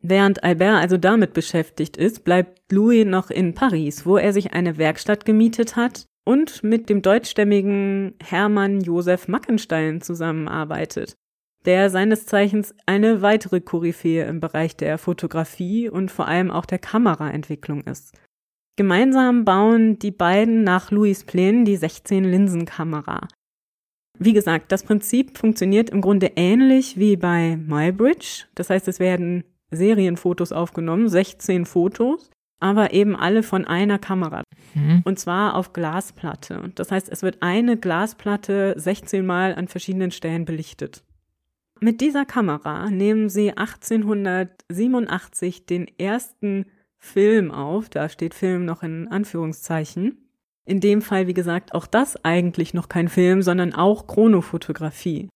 [0.05, 4.78] Während Albert also damit beschäftigt ist, bleibt Louis noch in Paris, wo er sich eine
[4.78, 11.15] Werkstatt gemietet hat und mit dem deutschstämmigen Hermann Josef Mackenstein zusammenarbeitet,
[11.65, 16.80] der seines Zeichens eine weitere Koryphäe im Bereich der Fotografie und vor allem auch der
[16.80, 18.13] Kameraentwicklung ist.
[18.76, 23.28] Gemeinsam bauen die beiden nach Louis Plänen die 16-Linsen-Kamera.
[24.17, 28.45] Wie gesagt, das Prinzip funktioniert im Grunde ähnlich wie bei Muybridge.
[28.55, 34.41] Das heißt, es werden Serienfotos aufgenommen, 16 Fotos, aber eben alle von einer Kamera.
[34.74, 35.01] Mhm.
[35.03, 36.71] Und zwar auf Glasplatte.
[36.76, 41.03] Das heißt, es wird eine Glasplatte 16 Mal an verschiedenen Stellen belichtet.
[41.80, 46.65] Mit dieser Kamera nehmen sie 1887 den ersten
[47.04, 50.30] Film auf, da steht Film noch in Anführungszeichen.
[50.66, 55.28] In dem Fall, wie gesagt, auch das eigentlich noch kein Film, sondern auch Chronofotografie.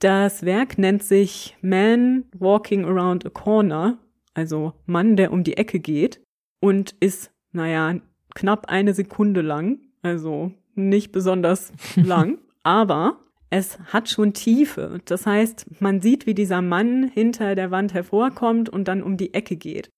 [0.00, 3.98] Das Werk nennt sich Man Walking Around a Corner,
[4.34, 6.20] also Mann, der um die Ecke geht
[6.60, 7.98] und ist, naja,
[8.34, 13.18] knapp eine Sekunde lang, also nicht besonders lang, aber
[13.48, 15.00] es hat schon Tiefe.
[15.06, 19.32] Das heißt, man sieht, wie dieser Mann hinter der Wand hervorkommt und dann um die
[19.32, 19.90] Ecke geht.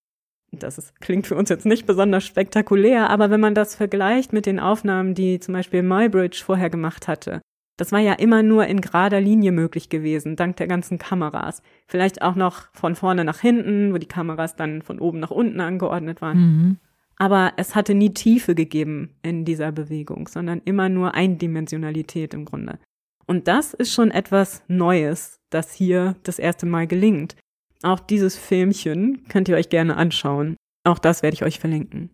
[0.63, 4.47] Das ist, klingt für uns jetzt nicht besonders spektakulär, aber wenn man das vergleicht mit
[4.47, 7.41] den Aufnahmen, die zum Beispiel Mybridge vorher gemacht hatte,
[7.77, 11.63] das war ja immer nur in gerader Linie möglich gewesen, dank der ganzen Kameras.
[11.87, 15.61] Vielleicht auch noch von vorne nach hinten, wo die Kameras dann von oben nach unten
[15.61, 16.39] angeordnet waren.
[16.39, 16.77] Mhm.
[17.17, 22.79] Aber es hatte nie Tiefe gegeben in dieser Bewegung, sondern immer nur Eindimensionalität im Grunde.
[23.27, 27.37] Und das ist schon etwas Neues, das hier das erste Mal gelingt.
[27.85, 30.57] Auch dieses Filmchen könnt ihr euch gerne anschauen.
[30.85, 32.11] Auch das werde ich euch verlinken.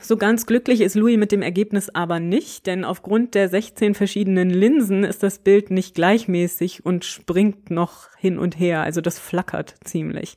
[0.00, 4.48] So ganz glücklich ist Louis mit dem Ergebnis aber nicht, denn aufgrund der 16 verschiedenen
[4.48, 9.74] Linsen ist das Bild nicht gleichmäßig und springt noch hin und her, also das flackert
[9.82, 10.36] ziemlich.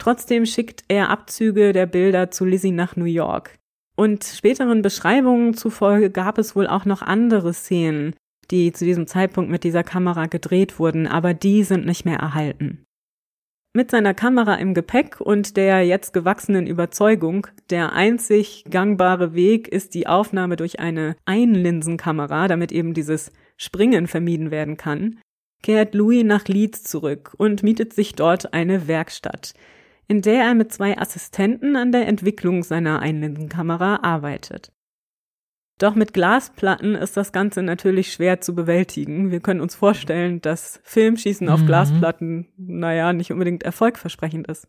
[0.00, 3.56] Trotzdem schickt er Abzüge der Bilder zu Lizzie nach New York.
[3.96, 8.16] Und späteren Beschreibungen zufolge gab es wohl auch noch andere Szenen,
[8.50, 12.84] die zu diesem Zeitpunkt mit dieser Kamera gedreht wurden, aber die sind nicht mehr erhalten.
[13.74, 19.94] Mit seiner Kamera im Gepäck und der jetzt gewachsenen Überzeugung, der einzig gangbare Weg ist
[19.94, 25.20] die Aufnahme durch eine Einlinsenkamera, damit eben dieses Springen vermieden werden kann,
[25.62, 29.52] kehrt Louis nach Leeds zurück und mietet sich dort eine Werkstatt,
[30.06, 34.72] in der er mit zwei Assistenten an der Entwicklung seiner Einlinsenkamera arbeitet.
[35.78, 39.30] Doch mit Glasplatten ist das Ganze natürlich schwer zu bewältigen.
[39.30, 41.66] Wir können uns vorstellen, dass Filmschießen auf mhm.
[41.66, 44.66] Glasplatten, naja, nicht unbedingt erfolgversprechend ist.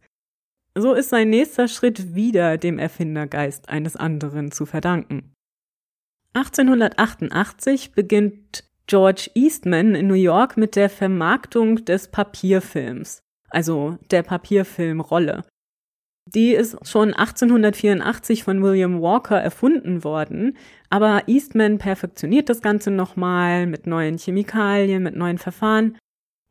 [0.76, 5.34] So ist sein nächster Schritt wieder dem Erfindergeist eines anderen zu verdanken.
[6.34, 13.24] 1888 beginnt George Eastman in New York mit der Vermarktung des Papierfilms.
[13.50, 15.44] also der Papierfilmrolle.
[16.28, 20.58] Die ist schon 1884 von William Walker erfunden worden,
[20.90, 25.98] aber Eastman perfektioniert das Ganze nochmal mit neuen Chemikalien, mit neuen Verfahren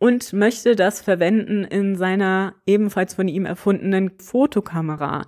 [0.01, 5.27] und möchte das verwenden in seiner ebenfalls von ihm erfundenen Fotokamera.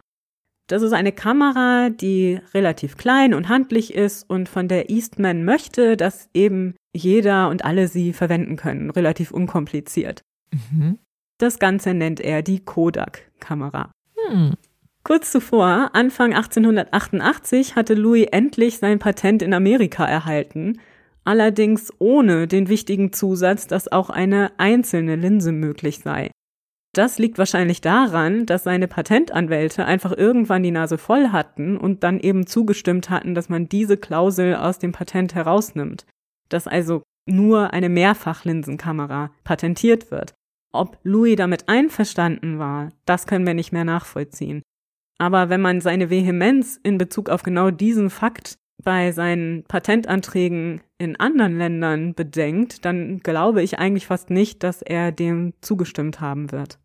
[0.69, 5.97] Das ist eine Kamera, die relativ klein und handlich ist und von der Eastman möchte,
[5.97, 10.23] dass eben jeder und alle sie verwenden können, relativ unkompliziert.
[10.53, 10.99] Mhm.
[11.39, 13.91] Das Ganze nennt er die Kodak-Kamera.
[15.03, 20.79] Kurz zuvor, Anfang 1888, hatte Louis endlich sein Patent in Amerika erhalten,
[21.25, 26.31] allerdings ohne den wichtigen Zusatz, dass auch eine einzelne Linse möglich sei.
[26.93, 32.19] Das liegt wahrscheinlich daran, dass seine Patentanwälte einfach irgendwann die Nase voll hatten und dann
[32.19, 36.05] eben zugestimmt hatten, dass man diese Klausel aus dem Patent herausnimmt,
[36.49, 40.35] dass also nur eine Mehrfachlinsenkamera patentiert wird.
[40.73, 44.63] Ob Louis damit einverstanden war, das können wir nicht mehr nachvollziehen.
[45.19, 51.17] Aber wenn man seine Vehemenz in Bezug auf genau diesen Fakt bei seinen Patentanträgen in
[51.17, 56.79] anderen Ländern bedenkt, dann glaube ich eigentlich fast nicht, dass er dem zugestimmt haben wird.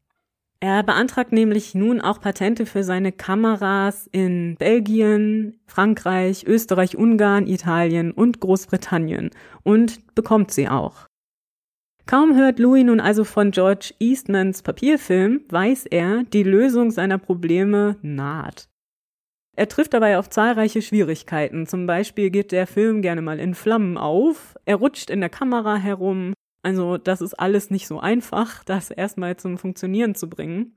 [0.59, 8.11] Er beantragt nämlich nun auch Patente für seine Kameras in Belgien, Frankreich, Österreich, Ungarn, Italien
[8.11, 9.29] und Großbritannien
[9.63, 11.07] und bekommt sie auch.
[12.07, 17.97] Kaum hört Louis nun also von George Eastmans Papierfilm, weiß er, die Lösung seiner Probleme
[18.03, 18.69] naht.
[19.57, 21.65] Er trifft dabei auf zahlreiche Schwierigkeiten.
[21.65, 25.77] Zum Beispiel geht der Film gerne mal in Flammen auf, er rutscht in der Kamera
[25.77, 26.33] herum.
[26.61, 30.75] Also das ist alles nicht so einfach, das erstmal zum Funktionieren zu bringen.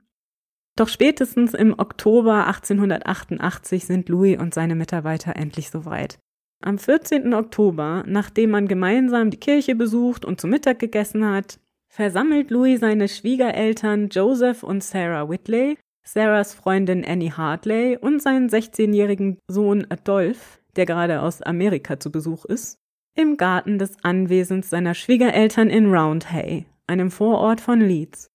[0.77, 6.19] Doch spätestens im Oktober 1888 sind Louis und seine Mitarbeiter endlich soweit.
[6.61, 7.33] Am 14.
[7.33, 11.57] Oktober, nachdem man gemeinsam die Kirche besucht und zu Mittag gegessen hat,
[11.87, 19.39] versammelt Louis seine Schwiegereltern Joseph und Sarah Whitley, Sarahs Freundin Annie Hartley und seinen 16-jährigen
[19.47, 22.77] Sohn Adolph, der gerade aus Amerika zu Besuch ist,
[23.15, 28.27] im Garten des Anwesens seiner Schwiegereltern in Roundhay, einem Vorort von Leeds.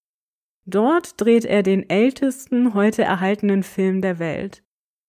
[0.64, 4.62] Dort dreht er den ältesten heute erhaltenen Film der Welt.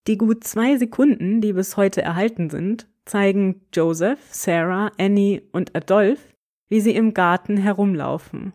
[0.08, 6.34] Die gut zwei Sekunden, die bis heute erhalten sind, zeigen Joseph, Sarah, Annie und Adolph,
[6.70, 8.54] wie sie im Garten herumlaufen.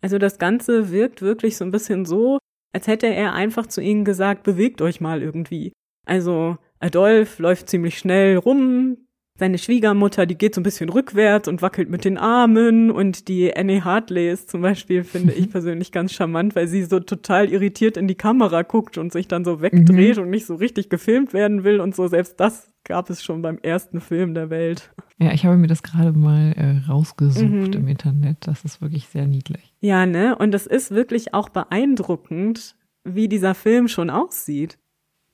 [0.00, 2.38] Also das Ganze wirkt wirklich so ein bisschen so,
[2.72, 5.72] als hätte er einfach zu ihnen gesagt, bewegt euch mal irgendwie.
[6.06, 8.96] Also Adolph läuft ziemlich schnell rum,
[9.40, 13.56] seine Schwiegermutter, die geht so ein bisschen rückwärts und wackelt mit den Armen und die
[13.56, 17.96] Annie Hartley ist zum Beispiel, finde ich persönlich ganz charmant, weil sie so total irritiert
[17.96, 20.22] in die Kamera guckt und sich dann so wegdreht mhm.
[20.24, 22.06] und nicht so richtig gefilmt werden will und so.
[22.06, 24.92] Selbst das gab es schon beim ersten Film der Welt.
[25.18, 27.72] Ja, ich habe mir das gerade mal äh, rausgesucht mhm.
[27.72, 28.46] im Internet.
[28.46, 29.72] Das ist wirklich sehr niedlich.
[29.80, 30.36] Ja, ne?
[30.36, 34.78] Und es ist wirklich auch beeindruckend, wie dieser Film schon aussieht.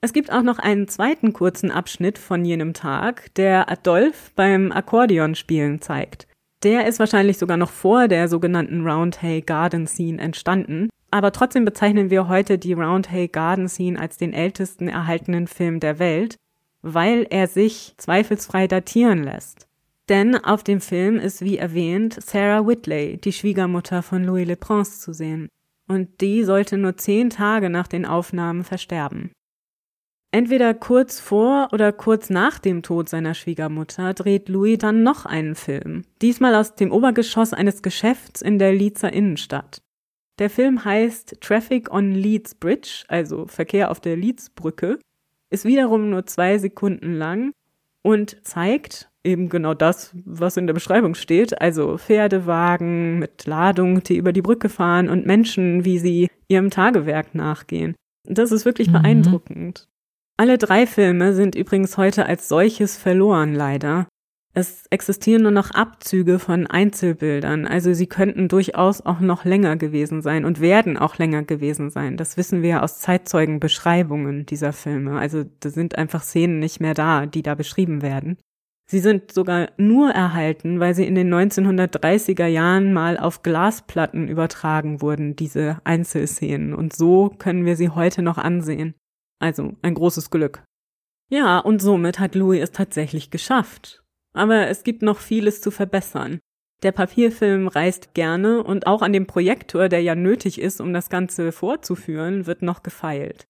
[0.00, 5.80] Es gibt auch noch einen zweiten kurzen Abschnitt von jenem Tag, der Adolf beim Akkordeonspielen
[5.80, 6.26] zeigt.
[6.62, 12.10] Der ist wahrscheinlich sogar noch vor der sogenannten Roundhay Garden Scene entstanden, aber trotzdem bezeichnen
[12.10, 16.36] wir heute die Roundhay Garden Scene als den ältesten erhaltenen Film der Welt,
[16.82, 19.66] weil er sich zweifelsfrei datieren lässt.
[20.08, 25.00] Denn auf dem Film ist, wie erwähnt, Sarah Whitley, die Schwiegermutter von Louis Le Prince,
[25.00, 25.48] zu sehen.
[25.88, 29.30] Und die sollte nur zehn Tage nach den Aufnahmen versterben.
[30.32, 35.54] Entweder kurz vor oder kurz nach dem Tod seiner Schwiegermutter dreht Louis dann noch einen
[35.54, 39.80] Film, diesmal aus dem Obergeschoss eines Geschäfts in der Leedser Innenstadt.
[40.38, 44.98] Der Film heißt Traffic on Leeds Bridge, also Verkehr auf der Leeds-Brücke,
[45.50, 47.52] ist wiederum nur zwei Sekunden lang
[48.02, 54.16] und zeigt eben genau das, was in der Beschreibung steht, also Pferdewagen mit Ladung, die
[54.16, 57.94] über die Brücke fahren und Menschen, wie sie ihrem Tagewerk nachgehen.
[58.24, 58.92] Das ist wirklich mhm.
[58.92, 59.88] beeindruckend.
[60.38, 64.06] Alle drei Filme sind übrigens heute als solches verloren, leider.
[64.52, 70.22] Es existieren nur noch Abzüge von Einzelbildern, also sie könnten durchaus auch noch länger gewesen
[70.22, 72.16] sein und werden auch länger gewesen sein.
[72.16, 75.18] Das wissen wir aus Zeitzeugenbeschreibungen dieser Filme.
[75.18, 78.38] Also da sind einfach Szenen nicht mehr da, die da beschrieben werden.
[78.88, 85.02] Sie sind sogar nur erhalten, weil sie in den 1930er Jahren mal auf Glasplatten übertragen
[85.02, 86.72] wurden, diese Einzelszenen.
[86.72, 88.94] Und so können wir sie heute noch ansehen.
[89.38, 90.62] Also ein großes Glück.
[91.28, 94.02] Ja, und somit hat Louis es tatsächlich geschafft.
[94.32, 96.40] Aber es gibt noch vieles zu verbessern.
[96.82, 101.08] Der Papierfilm reist gerne und auch an dem Projektor, der ja nötig ist, um das
[101.08, 103.46] Ganze vorzuführen, wird noch gefeilt.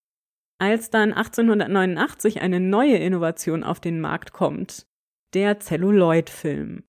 [0.58, 4.86] Als dann 1889 eine neue Innovation auf den Markt kommt,
[5.34, 6.84] der Celluloid-Film.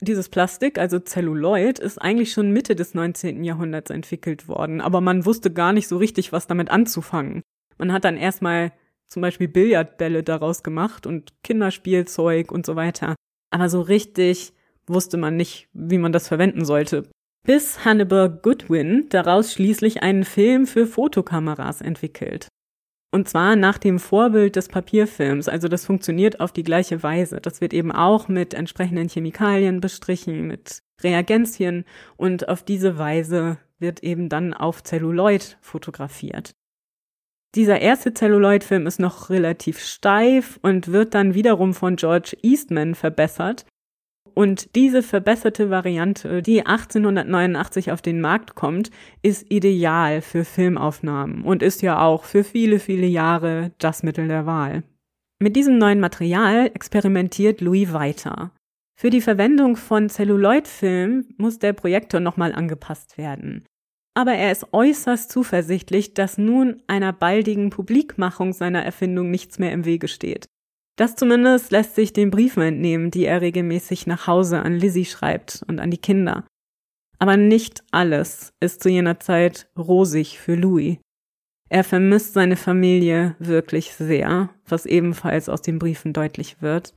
[0.00, 3.44] Dieses Plastik, also Celluloid, ist eigentlich schon Mitte des 19.
[3.44, 7.42] Jahrhunderts entwickelt worden, aber man wusste gar nicht so richtig, was damit anzufangen.
[7.78, 8.72] Man hat dann erstmal
[9.06, 13.14] zum Beispiel Billardbälle daraus gemacht und Kinderspielzeug und so weiter.
[13.50, 14.52] Aber so richtig
[14.86, 17.08] wusste man nicht, wie man das verwenden sollte.
[17.44, 22.48] Bis Hannibal Goodwin daraus schließlich einen Film für Fotokameras entwickelt.
[23.12, 25.48] Und zwar nach dem Vorbild des Papierfilms.
[25.48, 27.40] Also das funktioniert auf die gleiche Weise.
[27.40, 31.84] Das wird eben auch mit entsprechenden Chemikalien bestrichen, mit Reagenzien
[32.16, 36.52] und auf diese Weise wird eben dann auf Celluloid fotografiert.
[37.56, 43.64] Dieser erste Celluloid-Film ist noch relativ steif und wird dann wiederum von George Eastman verbessert.
[44.34, 48.90] Und diese verbesserte Variante, die 1889 auf den Markt kommt,
[49.22, 54.44] ist ideal für Filmaufnahmen und ist ja auch für viele, viele Jahre das Mittel der
[54.44, 54.82] Wahl.
[55.38, 58.50] Mit diesem neuen Material experimentiert Louis weiter.
[59.00, 63.64] Für die Verwendung von Celluloid-Film muss der Projektor nochmal angepasst werden
[64.16, 69.84] aber er ist äußerst zuversichtlich, dass nun einer baldigen Publikmachung seiner Erfindung nichts mehr im
[69.84, 70.46] Wege steht.
[70.96, 75.62] Das zumindest lässt sich den Briefen entnehmen, die er regelmäßig nach Hause an Lizzie schreibt
[75.68, 76.46] und an die Kinder.
[77.18, 80.96] Aber nicht alles ist zu jener Zeit rosig für Louis.
[81.68, 86.94] Er vermisst seine Familie wirklich sehr, was ebenfalls aus den Briefen deutlich wird.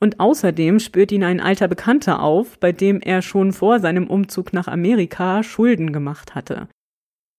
[0.00, 4.52] Und außerdem spürt ihn ein alter Bekannter auf, bei dem er schon vor seinem Umzug
[4.52, 6.68] nach Amerika Schulden gemacht hatte.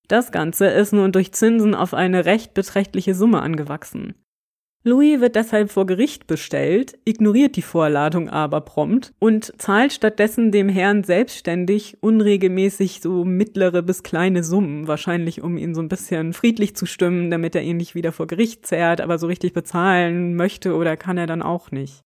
[0.08, 4.14] Das Ganze ist nun durch Zinsen auf eine recht beträchtliche Summe angewachsen.
[4.88, 10.70] Louis wird deshalb vor Gericht bestellt, ignoriert die Vorladung aber prompt und zahlt stattdessen dem
[10.70, 16.76] Herrn selbstständig unregelmäßig so mittlere bis kleine Summen, wahrscheinlich um ihn so ein bisschen friedlich
[16.76, 20.76] zu stimmen, damit er ihn nicht wieder vor Gericht zerrt, aber so richtig bezahlen möchte
[20.76, 22.05] oder kann er dann auch nicht.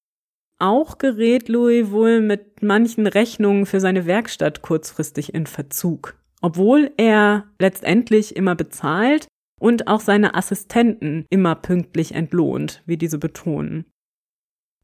[0.59, 7.45] Auch gerät Louis wohl mit manchen Rechnungen für seine Werkstatt kurzfristig in Verzug, obwohl er
[7.59, 9.27] letztendlich immer bezahlt
[9.59, 13.85] und auch seine Assistenten immer pünktlich entlohnt, wie diese betonen.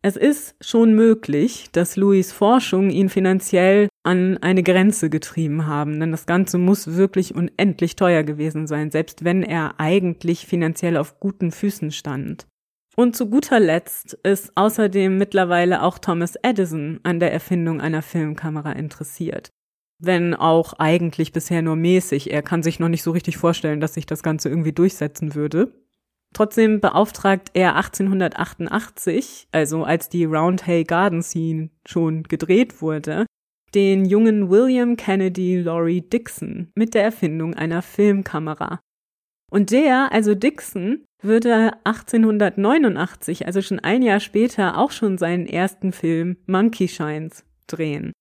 [0.02, 6.12] Es ist schon möglich, dass Louis Forschung ihn finanziell an eine Grenze getrieben haben, denn
[6.12, 11.52] das Ganze muss wirklich unendlich teuer gewesen sein, selbst wenn er eigentlich finanziell auf guten
[11.52, 12.46] Füßen stand.
[12.96, 18.72] Und zu guter Letzt ist außerdem mittlerweile auch Thomas Edison an der Erfindung einer Filmkamera
[18.72, 19.50] interessiert.
[20.00, 22.32] Wenn auch eigentlich bisher nur mäßig.
[22.32, 25.74] Er kann sich noch nicht so richtig vorstellen, dass sich das Ganze irgendwie durchsetzen würde.
[26.34, 33.26] Trotzdem beauftragt er 1888, also als die Roundhay Garden Scene schon gedreht wurde,
[33.74, 38.80] den jungen William Kennedy Laurie Dixon mit der Erfindung einer Filmkamera.
[39.50, 45.92] Und der, also Dixon, würde 1889, also schon ein Jahr später, auch schon seinen ersten
[45.92, 48.12] Film Monkey Shines drehen.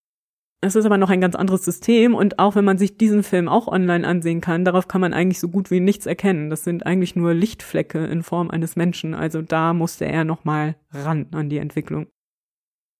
[0.60, 3.48] Es ist aber noch ein ganz anderes System und auch wenn man sich diesen Film
[3.48, 6.48] auch online ansehen kann, darauf kann man eigentlich so gut wie nichts erkennen.
[6.48, 11.26] Das sind eigentlich nur Lichtflecke in Form eines Menschen, also da musste er nochmal ran
[11.32, 12.06] an die Entwicklung.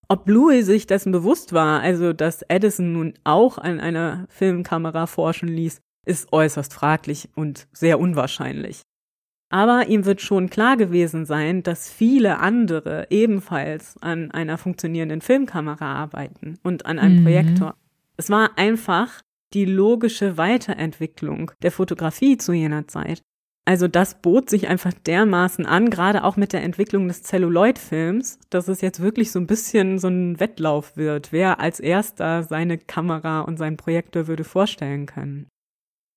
[0.09, 5.49] Ob Louis sich dessen bewusst war, also dass Edison nun auch an einer Filmkamera forschen
[5.49, 8.83] ließ, ist äußerst fraglich und sehr unwahrscheinlich.
[9.55, 15.95] Aber ihm wird schon klar gewesen sein, dass viele andere ebenfalls an einer funktionierenden Filmkamera
[15.95, 17.23] arbeiten und an einem mhm.
[17.23, 17.77] Projektor.
[18.17, 19.21] Es war einfach
[19.53, 23.23] die logische Weiterentwicklung der Fotografie zu jener Zeit.
[23.65, 28.67] Also das bot sich einfach dermaßen an, gerade auch mit der Entwicklung des Celluloid-Films, dass
[28.67, 33.43] es jetzt wirklich so ein bisschen so ein Wettlauf wird, wer als erster seine Kamera
[33.43, 35.47] und seinen Projektor würde vorstellen können.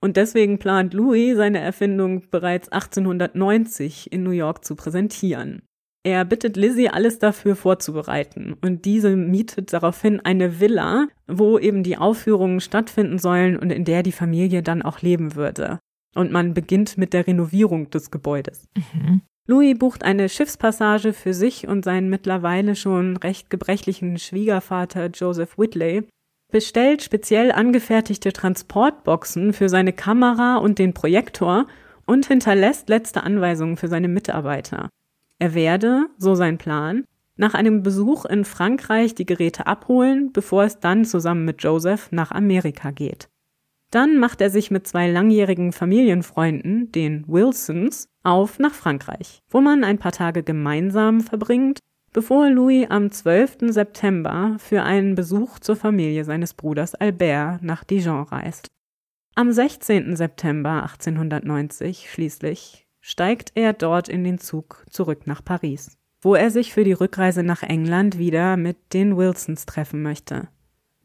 [0.03, 5.63] Und deswegen plant Louis, seine Erfindung bereits 1890 in New York zu präsentieren.
[6.03, 11.97] Er bittet Lizzie, alles dafür vorzubereiten und diese mietet daraufhin eine Villa, wo eben die
[11.97, 15.79] Aufführungen stattfinden sollen und in der die Familie dann auch leben würde.
[16.15, 18.69] Und man beginnt mit der Renovierung des Gebäudes.
[18.93, 19.21] Mhm.
[19.47, 26.07] Louis bucht eine Schiffspassage für sich und seinen mittlerweile schon recht gebrechlichen Schwiegervater Joseph Whitley
[26.51, 31.67] bestellt speziell angefertigte Transportboxen für seine Kamera und den Projektor
[32.05, 34.89] und hinterlässt letzte Anweisungen für seine Mitarbeiter.
[35.39, 37.03] Er werde, so sein Plan,
[37.35, 42.31] nach einem Besuch in Frankreich die Geräte abholen, bevor es dann zusammen mit Joseph nach
[42.31, 43.29] Amerika geht.
[43.91, 49.83] Dann macht er sich mit zwei langjährigen Familienfreunden, den Wilsons, auf nach Frankreich, wo man
[49.83, 51.79] ein paar Tage gemeinsam verbringt
[52.13, 53.57] bevor Louis am 12.
[53.69, 58.67] September für einen Besuch zur Familie seines Bruders Albert nach Dijon reist.
[59.35, 60.15] Am 16.
[60.15, 66.73] September 1890 schließlich steigt er dort in den Zug zurück nach Paris, wo er sich
[66.73, 70.47] für die Rückreise nach England wieder mit den Wilsons treffen möchte.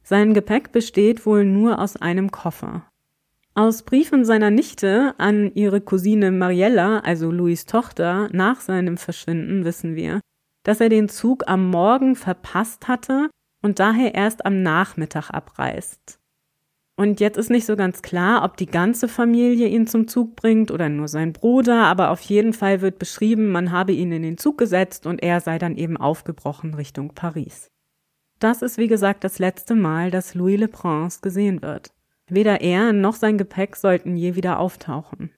[0.02, 2.86] Sein Gepäck besteht wohl nur aus einem Koffer.
[3.54, 9.94] Aus Briefen seiner Nichte an ihre Cousine Mariella, also Louis Tochter, nach seinem Verschwinden wissen
[9.94, 10.20] wir,
[10.62, 13.30] dass er den Zug am Morgen verpasst hatte
[13.62, 16.18] und daher erst am Nachmittag abreist.
[16.96, 20.70] Und jetzt ist nicht so ganz klar, ob die ganze Familie ihn zum Zug bringt
[20.70, 24.36] oder nur sein Bruder, aber auf jeden Fall wird beschrieben, man habe ihn in den
[24.36, 27.70] Zug gesetzt und er sei dann eben aufgebrochen Richtung Paris.
[28.38, 31.92] Das ist wie gesagt das letzte Mal, dass Louis Le Prince gesehen wird.
[32.28, 35.32] Weder er noch sein Gepäck sollten je wieder auftauchen.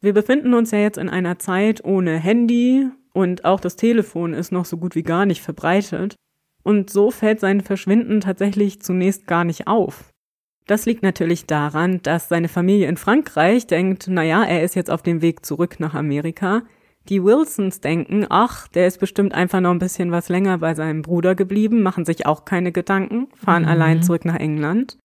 [0.00, 4.52] Wir befinden uns ja jetzt in einer Zeit ohne Handy und auch das Telefon ist
[4.52, 6.14] noch so gut wie gar nicht verbreitet.
[6.62, 10.10] Und so fällt sein Verschwinden tatsächlich zunächst gar nicht auf.
[10.66, 15.02] Das liegt natürlich daran, dass seine Familie in Frankreich denkt, naja, er ist jetzt auf
[15.02, 16.62] dem Weg zurück nach Amerika.
[17.08, 21.02] Die Wilsons denken, ach, der ist bestimmt einfach noch ein bisschen was länger bei seinem
[21.02, 23.68] Bruder geblieben, machen sich auch keine Gedanken, fahren mhm.
[23.68, 24.98] allein zurück nach England.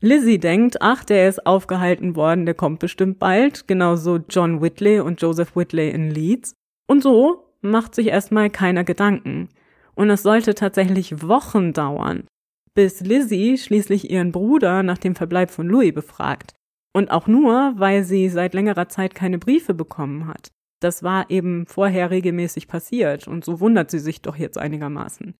[0.00, 5.22] Lizzie denkt, ach, der ist aufgehalten worden, der kommt bestimmt bald, genauso John Whitley und
[5.22, 6.54] Joseph Whitley in Leeds.
[6.88, 9.48] Und so macht sich erstmal keiner Gedanken.
[9.94, 12.24] Und es sollte tatsächlich Wochen dauern,
[12.74, 16.54] bis Lizzie schließlich ihren Bruder nach dem Verbleib von Louis befragt.
[16.92, 20.48] Und auch nur, weil sie seit längerer Zeit keine Briefe bekommen hat.
[20.80, 25.34] Das war eben vorher regelmäßig passiert und so wundert sie sich doch jetzt einigermaßen.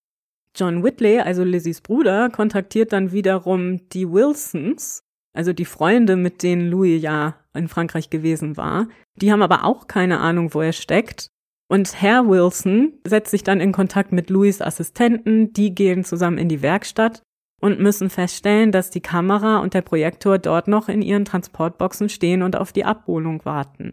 [0.56, 6.68] John Whitley, also Lizzies Bruder, kontaktiert dann wiederum die Wilsons, also die Freunde, mit denen
[6.68, 8.88] Louis ja in Frankreich gewesen war.
[9.14, 11.28] Die haben aber auch keine Ahnung, wo er steckt.
[11.68, 16.48] Und Herr Wilson setzt sich dann in Kontakt mit Louis Assistenten, die gehen zusammen in
[16.48, 17.22] die Werkstatt
[17.60, 22.42] und müssen feststellen, dass die Kamera und der Projektor dort noch in ihren Transportboxen stehen
[22.42, 23.92] und auf die Abholung warten.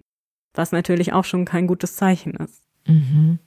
[0.53, 2.63] Was natürlich auch schon kein gutes Zeichen ist.
[2.87, 3.39] Mhm.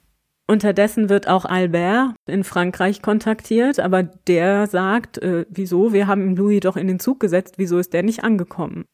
[0.45, 6.59] Unterdessen wird auch Albert in Frankreich kontaktiert, aber der sagt, äh, wieso, wir haben Louis
[6.59, 8.85] doch in den Zug gesetzt, wieso ist der nicht angekommen?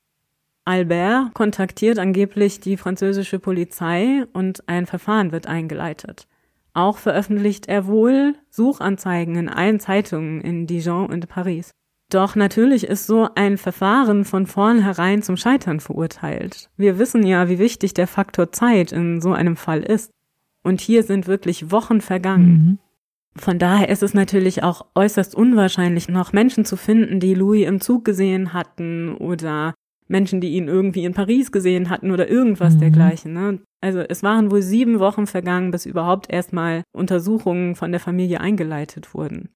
[0.65, 6.27] Albert kontaktiert angeblich die französische Polizei und ein Verfahren wird eingeleitet.
[6.73, 11.71] Auch veröffentlicht er wohl Suchanzeigen in allen Zeitungen in Dijon und Paris.
[12.09, 16.69] Doch natürlich ist so ein Verfahren von vornherein zum Scheitern verurteilt.
[16.77, 20.11] Wir wissen ja, wie wichtig der Faktor Zeit in so einem Fall ist.
[20.63, 22.47] Und hier sind wirklich Wochen vergangen.
[22.47, 22.79] Mhm.
[23.37, 27.81] Von daher ist es natürlich auch äußerst unwahrscheinlich, noch Menschen zu finden, die Louis im
[27.81, 29.73] Zug gesehen hatten oder
[30.07, 32.79] Menschen, die ihn irgendwie in Paris gesehen hatten oder irgendwas mhm.
[32.79, 33.33] dergleichen.
[33.33, 33.59] Ne?
[33.81, 39.13] Also es waren wohl sieben Wochen vergangen, bis überhaupt erstmal Untersuchungen von der Familie eingeleitet
[39.13, 39.49] wurden.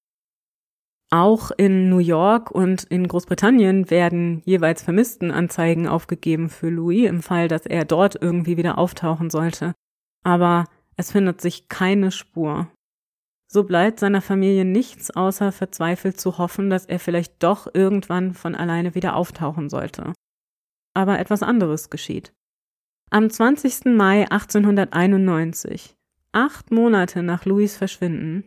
[1.12, 7.48] Auch in New York und in Großbritannien werden jeweils Vermisstenanzeigen aufgegeben für Louis im Fall,
[7.48, 9.74] dass er dort irgendwie wieder auftauchen sollte.
[10.24, 10.66] Aber
[10.98, 12.68] es findet sich keine Spur.
[13.52, 18.54] So bleibt seiner Familie nichts außer verzweifelt zu hoffen, dass er vielleicht doch irgendwann von
[18.54, 20.14] alleine wieder auftauchen sollte
[20.94, 22.34] aber etwas anderes geschieht.
[23.10, 23.86] Am 20.
[23.86, 25.96] Mai 1891,
[26.32, 28.44] acht Monate nach Louis Verschwinden,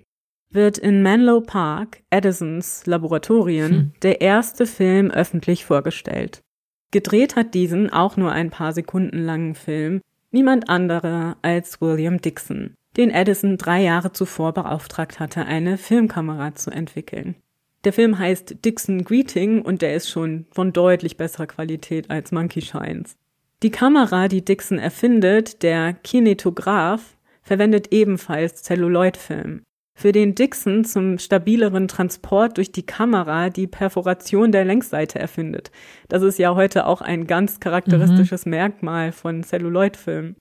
[0.51, 3.93] wird in Menlo Park, Edisons Laboratorien, hm.
[4.03, 6.43] der erste Film öffentlich vorgestellt.
[6.93, 12.75] Gedreht hat diesen auch nur ein paar Sekunden langen Film niemand anderer als William Dixon,
[12.97, 17.37] den Edison drei Jahre zuvor beauftragt hatte, eine Filmkamera zu entwickeln.
[17.85, 22.63] Der Film heißt Dixon Greeting und der ist schon von deutlich besserer Qualität als Monkey
[22.63, 23.17] Shines.
[23.65, 29.63] Die Kamera, die Dixon erfindet, der Kinetograph, verwendet ebenfalls Celluloidfilm.
[29.99, 35.71] Für den Dixon zum stabileren Transport durch die Kamera die Perforation der Längsseite erfindet.
[36.09, 38.51] Das ist ja heute auch ein ganz charakteristisches mhm.
[38.51, 40.37] Merkmal von Celluloidfilm.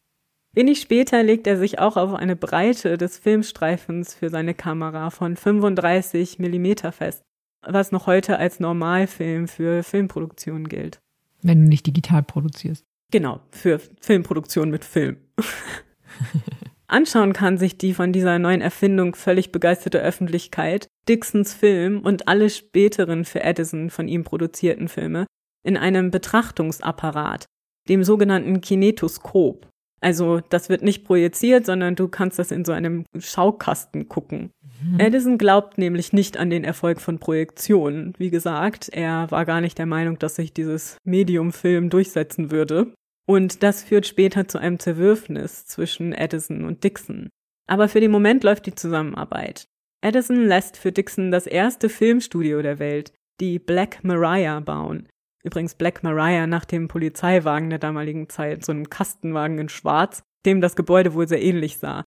[0.53, 5.35] Wenig später legt er sich auch auf eine Breite des Filmstreifens für seine Kamera von
[5.35, 7.23] 35 Millimeter fest
[7.66, 10.99] was noch heute als Normalfilm für Filmproduktion gilt.
[11.41, 12.86] Wenn du nicht digital produzierst.
[13.12, 15.18] Genau, für Filmproduktion mit Film.
[16.88, 22.49] Anschauen kann sich die von dieser neuen Erfindung völlig begeisterte Öffentlichkeit Dixons Film und alle
[22.49, 25.26] späteren für Edison von ihm produzierten Filme
[25.64, 27.45] in einem Betrachtungsapparat,
[27.88, 29.68] dem sogenannten Kinetoskop.
[30.02, 34.52] Also das wird nicht projiziert, sondern du kannst das in so einem Schaukasten gucken.
[34.84, 34.99] Mhm.
[34.99, 38.14] Edison glaubt nämlich nicht an den Erfolg von Projektionen.
[38.18, 42.93] Wie gesagt, er war gar nicht der Meinung, dass sich dieses Medium-Film durchsetzen würde.
[43.28, 47.30] Und das führt später zu einem Zerwürfnis zwischen Edison und Dixon.
[47.68, 49.68] Aber für den Moment läuft die Zusammenarbeit.
[50.02, 55.08] Edison lässt für Dixon das erste Filmstudio der Welt, die Black Mariah, bauen.
[55.43, 60.61] Übrigens Black Mariah nach dem Polizeiwagen der damaligen Zeit, so einem Kastenwagen in Schwarz, dem
[60.61, 62.03] das Gebäude wohl sehr ähnlich sah.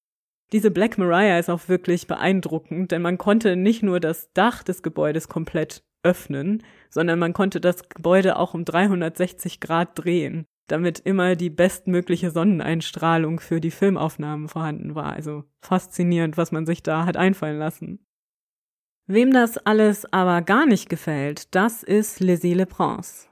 [0.53, 4.82] Diese Black Mariah ist auch wirklich beeindruckend, denn man konnte nicht nur das Dach des
[4.82, 11.35] Gebäudes komplett öffnen, sondern man konnte das Gebäude auch um 360 Grad drehen, damit immer
[11.35, 15.12] die bestmögliche Sonneneinstrahlung für die Filmaufnahmen vorhanden war.
[15.12, 18.04] Also faszinierend, was man sich da hat einfallen lassen.
[19.07, 23.29] Wem das alles aber gar nicht gefällt, das ist Lizzie LePrance.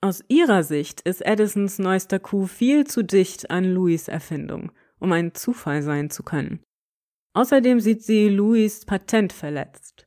[0.00, 5.34] Aus ihrer Sicht ist Edisons neuester Coup viel zu dicht an Louis Erfindung, um ein
[5.34, 6.60] Zufall sein zu können.
[7.34, 10.06] Außerdem sieht sie Louis Patent verletzt.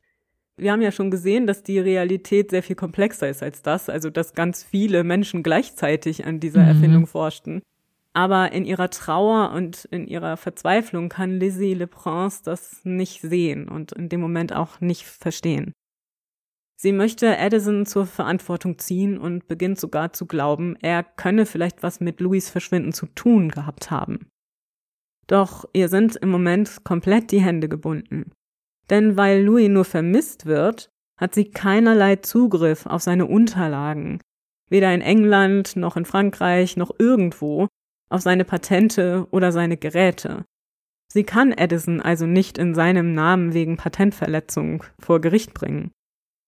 [0.56, 4.08] Wir haben ja schon gesehen, dass die Realität sehr viel komplexer ist als das, also
[4.08, 6.68] dass ganz viele Menschen gleichzeitig an dieser mhm.
[6.68, 7.60] Erfindung forschten.
[8.16, 13.92] Aber in ihrer Trauer und in ihrer Verzweiflung kann Lizzie LePrance das nicht sehen und
[13.92, 15.74] in dem Moment auch nicht verstehen.
[16.80, 22.00] Sie möchte Edison zur Verantwortung ziehen und beginnt sogar zu glauben, er könne vielleicht was
[22.00, 24.28] mit Louis Verschwinden zu tun gehabt haben.
[25.26, 28.32] Doch ihr sind im Moment komplett die Hände gebunden.
[28.88, 30.88] Denn weil Louis nur vermisst wird,
[31.20, 34.22] hat sie keinerlei Zugriff auf seine Unterlagen,
[34.70, 37.68] weder in England noch in Frankreich noch irgendwo,
[38.08, 40.44] auf seine Patente oder seine Geräte.
[41.12, 45.90] Sie kann Edison also nicht in seinem Namen wegen Patentverletzung vor Gericht bringen.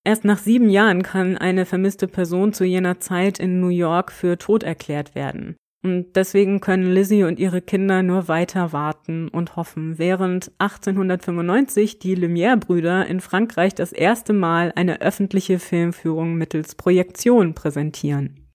[0.05, 4.39] Erst nach sieben Jahren kann eine vermisste Person zu jener Zeit in New York für
[4.39, 5.57] tot erklärt werden.
[5.85, 12.17] Und deswegen können Lizzie und ihre Kinder nur weiter warten und hoffen, während 1895 die
[12.17, 18.48] Lumière-Brüder in Frankreich das erste Mal eine öffentliche Filmführung mittels Projektion präsentieren.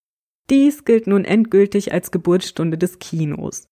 [0.49, 3.67] Dies gilt nun endgültig als Geburtsstunde des Kinos.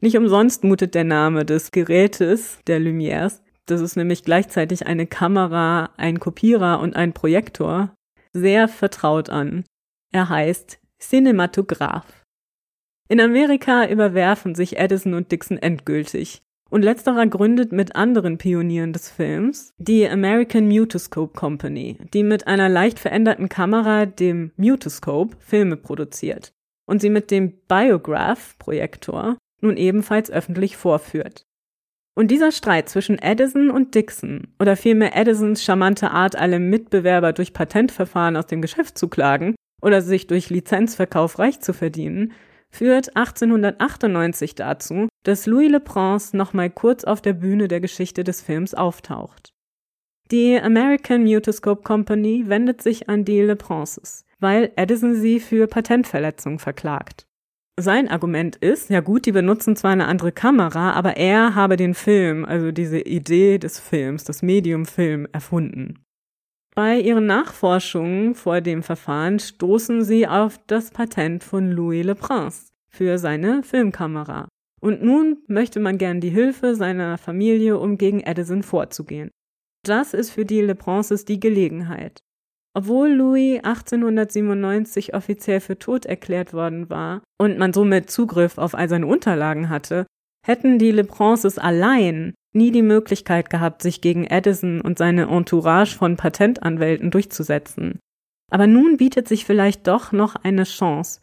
[0.00, 5.90] Nicht umsonst mutet der Name des Gerätes der Lumières, das ist nämlich gleichzeitig eine Kamera,
[5.96, 7.94] ein Kopierer und ein Projektor,
[8.32, 9.64] sehr vertraut an.
[10.12, 12.24] Er heißt Cinematograph.
[13.08, 19.10] In Amerika überwerfen sich Edison und Dixon endgültig und letzterer gründet mit anderen Pionieren des
[19.10, 26.52] Films die American Mutoscope Company, die mit einer leicht veränderten Kamera, dem Mutoscope, Filme produziert
[26.86, 31.44] und sie mit dem Biograph-Projektor nun ebenfalls öffentlich vorführt.
[32.16, 37.52] Und dieser Streit zwischen Edison und Dixon, oder vielmehr Edisons charmante Art, alle Mitbewerber durch
[37.52, 42.32] Patentverfahren aus dem Geschäft zu klagen oder sich durch Lizenzverkauf reich zu verdienen,
[42.70, 48.74] führt 1898 dazu, dass Louis Leprance nochmal kurz auf der Bühne der Geschichte des Films
[48.74, 49.50] auftaucht.
[50.30, 57.26] Die American Mutoscope Company wendet sich an die Leprances, weil Edison sie für Patentverletzung verklagt.
[57.78, 61.94] Sein Argument ist, ja gut, die benutzen zwar eine andere Kamera, aber er habe den
[61.94, 65.98] Film, also diese Idee des Films, das Medium Film erfunden.
[66.74, 72.68] Bei ihren Nachforschungen vor dem Verfahren stoßen sie auf das Patent von Louis Le Prince
[72.88, 74.48] für seine Filmkamera.
[74.80, 79.30] Und nun möchte man gern die Hilfe seiner Familie, um gegen Edison vorzugehen.
[79.84, 82.20] Das ist für die Le Princes die Gelegenheit.
[82.72, 88.88] Obwohl Louis 1897 offiziell für tot erklärt worden war und man somit Zugriff auf all
[88.88, 90.06] seine Unterlagen hatte,
[90.46, 95.96] hätten die Le Princes allein nie die Möglichkeit gehabt, sich gegen Edison und seine Entourage
[95.96, 97.98] von Patentanwälten durchzusetzen.
[98.50, 101.20] Aber nun bietet sich vielleicht doch noch eine Chance.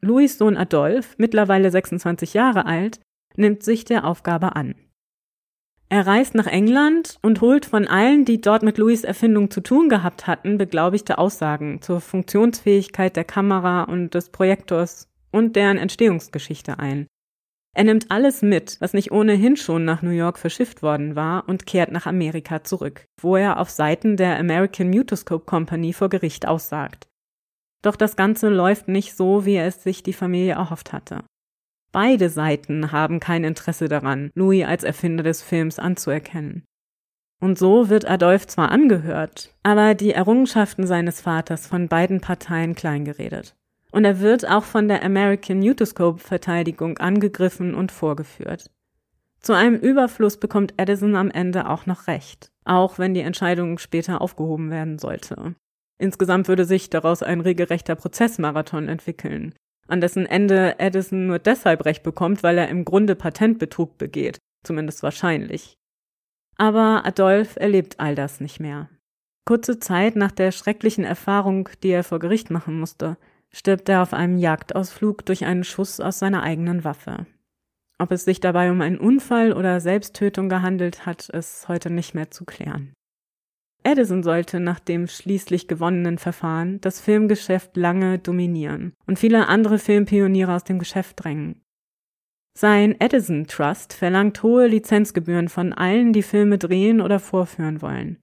[0.00, 3.00] Louis Sohn Adolf, mittlerweile 26 Jahre alt,
[3.36, 4.74] nimmt sich der Aufgabe an.
[5.88, 9.88] Er reist nach England und holt von allen, die dort mit Louis Erfindung zu tun
[9.88, 17.06] gehabt hatten, beglaubigte Aussagen zur Funktionsfähigkeit der Kamera und des Projektors und deren Entstehungsgeschichte ein.
[17.76, 21.66] Er nimmt alles mit, was nicht ohnehin schon nach New York verschifft worden war, und
[21.66, 27.08] kehrt nach Amerika zurück, wo er auf Seiten der American Mutoscope Company vor Gericht aussagt.
[27.82, 31.24] Doch das Ganze läuft nicht so, wie es sich die Familie erhofft hatte.
[31.90, 36.64] Beide Seiten haben kein Interesse daran, Louis als Erfinder des Films anzuerkennen.
[37.40, 43.54] Und so wird Adolf zwar angehört, aber die Errungenschaften seines Vaters von beiden Parteien kleingeredet
[43.94, 48.68] und er wird auch von der American Mutoscope Verteidigung angegriffen und vorgeführt.
[49.38, 54.20] Zu einem Überfluss bekommt Edison am Ende auch noch recht, auch wenn die Entscheidung später
[54.20, 55.54] aufgehoben werden sollte.
[55.96, 59.54] Insgesamt würde sich daraus ein regelrechter Prozessmarathon entwickeln,
[59.86, 65.04] an dessen Ende Edison nur deshalb Recht bekommt, weil er im Grunde Patentbetrug begeht, zumindest
[65.04, 65.74] wahrscheinlich.
[66.56, 68.88] Aber Adolf erlebt all das nicht mehr.
[69.46, 73.18] Kurze Zeit nach der schrecklichen Erfahrung, die er vor Gericht machen musste,
[73.54, 77.26] stirbt er auf einem Jagdausflug durch einen Schuss aus seiner eigenen Waffe.
[77.98, 82.30] Ob es sich dabei um einen Unfall oder Selbsttötung gehandelt hat, ist heute nicht mehr
[82.30, 82.92] zu klären.
[83.84, 90.54] Edison sollte nach dem schließlich gewonnenen Verfahren das Filmgeschäft lange dominieren und viele andere Filmpioniere
[90.54, 91.60] aus dem Geschäft drängen.
[92.56, 98.18] Sein Edison Trust verlangt hohe Lizenzgebühren von allen, die Filme drehen oder vorführen wollen.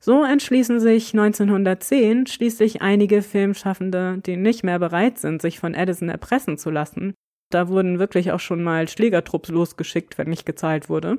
[0.00, 6.08] So entschließen sich 1910 schließlich einige Filmschaffende, die nicht mehr bereit sind, sich von Edison
[6.08, 7.14] erpressen zu lassen.
[7.50, 11.18] Da wurden wirklich auch schon mal Schlägertrupps losgeschickt, wenn nicht gezahlt wurde.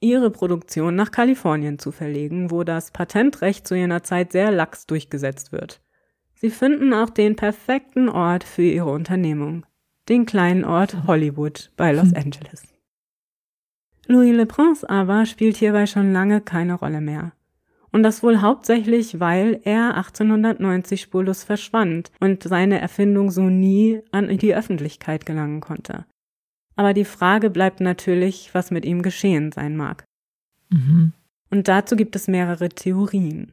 [0.00, 5.52] Ihre Produktion nach Kalifornien zu verlegen, wo das Patentrecht zu jener Zeit sehr lax durchgesetzt
[5.52, 5.82] wird.
[6.34, 9.66] Sie finden auch den perfekten Ort für ihre Unternehmung.
[10.08, 12.62] Den kleinen Ort Hollywood bei Los Angeles.
[14.06, 17.32] Louis Le Prince aber spielt hierbei schon lange keine Rolle mehr.
[17.92, 24.36] Und das wohl hauptsächlich, weil er 1890 spurlos verschwand und seine Erfindung so nie an
[24.38, 26.04] die Öffentlichkeit gelangen konnte.
[26.76, 30.04] Aber die Frage bleibt natürlich, was mit ihm geschehen sein mag.
[30.70, 31.12] Mhm.
[31.50, 33.52] Und dazu gibt es mehrere Theorien.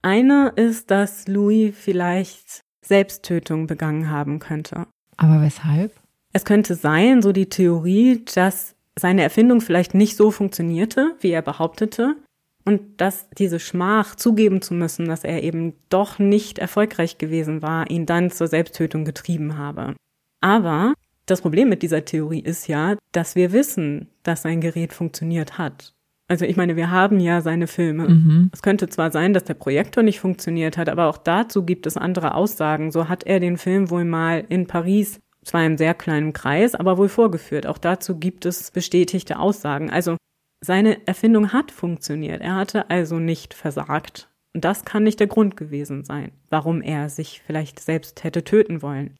[0.00, 4.86] Eine ist, dass Louis vielleicht Selbsttötung begangen haben könnte.
[5.16, 5.92] Aber weshalb?
[6.32, 11.42] Es könnte sein, so die Theorie, dass seine Erfindung vielleicht nicht so funktionierte, wie er
[11.42, 12.16] behauptete,
[12.64, 17.90] und dass diese Schmach zugeben zu müssen, dass er eben doch nicht erfolgreich gewesen war,
[17.90, 19.94] ihn dann zur Selbsttötung getrieben habe.
[20.40, 20.94] Aber
[21.26, 25.94] das Problem mit dieser Theorie ist ja, dass wir wissen, dass sein Gerät funktioniert hat.
[26.28, 28.08] Also ich meine, wir haben ja seine Filme.
[28.08, 28.50] Mhm.
[28.52, 31.96] Es könnte zwar sein, dass der Projektor nicht funktioniert hat, aber auch dazu gibt es
[31.96, 32.90] andere Aussagen.
[32.90, 36.96] So hat er den Film wohl mal in Paris, zwar im sehr kleinen Kreis, aber
[36.96, 37.66] wohl vorgeführt.
[37.66, 39.90] Auch dazu gibt es bestätigte Aussagen.
[39.90, 40.16] Also
[40.64, 42.40] seine Erfindung hat funktioniert.
[42.40, 44.28] Er hatte also nicht versagt.
[44.54, 48.80] Und das kann nicht der Grund gewesen sein, warum er sich vielleicht selbst hätte töten
[48.80, 49.16] wollen.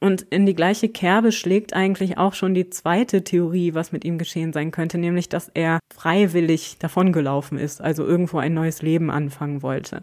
[0.00, 4.18] Und in die gleiche Kerbe schlägt eigentlich auch schon die zweite Theorie, was mit ihm
[4.18, 9.62] geschehen sein könnte, nämlich dass er freiwillig davongelaufen ist, also irgendwo ein neues Leben anfangen
[9.62, 10.02] wollte.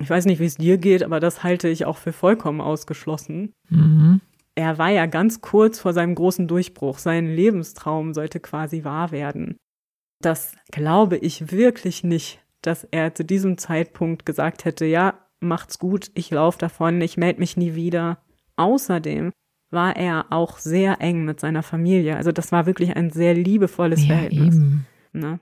[0.00, 3.52] Ich weiß nicht, wie es dir geht, aber das halte ich auch für vollkommen ausgeschlossen.
[3.68, 4.20] Mhm.
[4.54, 6.98] Er war ja ganz kurz vor seinem großen Durchbruch.
[6.98, 9.56] Sein Lebenstraum sollte quasi wahr werden
[10.24, 16.10] das glaube ich wirklich nicht, dass er zu diesem Zeitpunkt gesagt hätte, ja, macht's gut,
[16.14, 18.18] ich laufe davon, ich melde mich nie wieder.
[18.56, 19.32] Außerdem
[19.70, 22.16] war er auch sehr eng mit seiner Familie.
[22.16, 24.60] Also das war wirklich ein sehr liebevolles ja, Verhältnis.
[25.12, 25.40] Ne?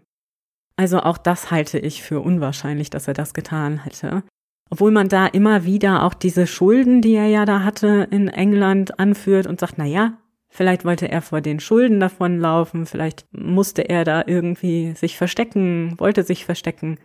[0.76, 4.22] Also auch das halte ich für unwahrscheinlich, dass er das getan hätte.
[4.70, 8.98] Obwohl man da immer wieder auch diese Schulden, die er ja da hatte in England
[9.00, 10.16] anführt und sagt, na ja,
[10.52, 16.24] Vielleicht wollte er vor den Schulden davonlaufen, vielleicht musste er da irgendwie sich verstecken, wollte
[16.24, 16.98] sich verstecken.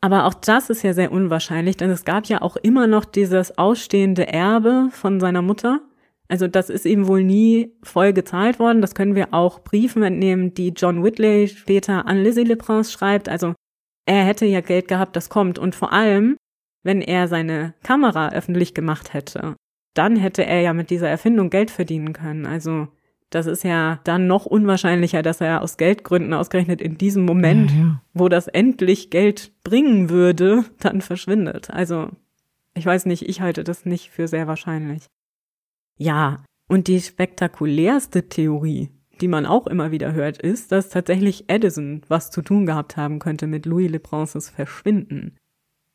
[0.00, 3.58] Aber auch das ist ja sehr unwahrscheinlich, denn es gab ja auch immer noch dieses
[3.58, 5.80] ausstehende Erbe von seiner Mutter.
[6.28, 8.80] Also das ist ihm wohl nie voll gezahlt worden.
[8.80, 13.28] Das können wir auch Briefen entnehmen, die John Whitley später an Lizzie LePrince schreibt.
[13.28, 13.54] Also
[14.06, 15.58] er hätte ja Geld gehabt, das kommt.
[15.58, 16.36] Und vor allem,
[16.82, 19.54] wenn er seine Kamera öffentlich gemacht hätte
[19.96, 22.46] dann hätte er ja mit dieser Erfindung Geld verdienen können.
[22.46, 22.88] Also
[23.30, 27.76] das ist ja dann noch unwahrscheinlicher, dass er aus Geldgründen ausgerechnet in diesem Moment, ja,
[27.76, 28.02] ja.
[28.14, 31.70] wo das endlich Geld bringen würde, dann verschwindet.
[31.70, 32.10] Also
[32.74, 35.06] ich weiß nicht, ich halte das nicht für sehr wahrscheinlich.
[35.96, 38.90] Ja, und die spektakulärste Theorie,
[39.20, 43.18] die man auch immer wieder hört, ist, dass tatsächlich Edison was zu tun gehabt haben
[43.18, 45.36] könnte mit Louis Le Princes Verschwinden.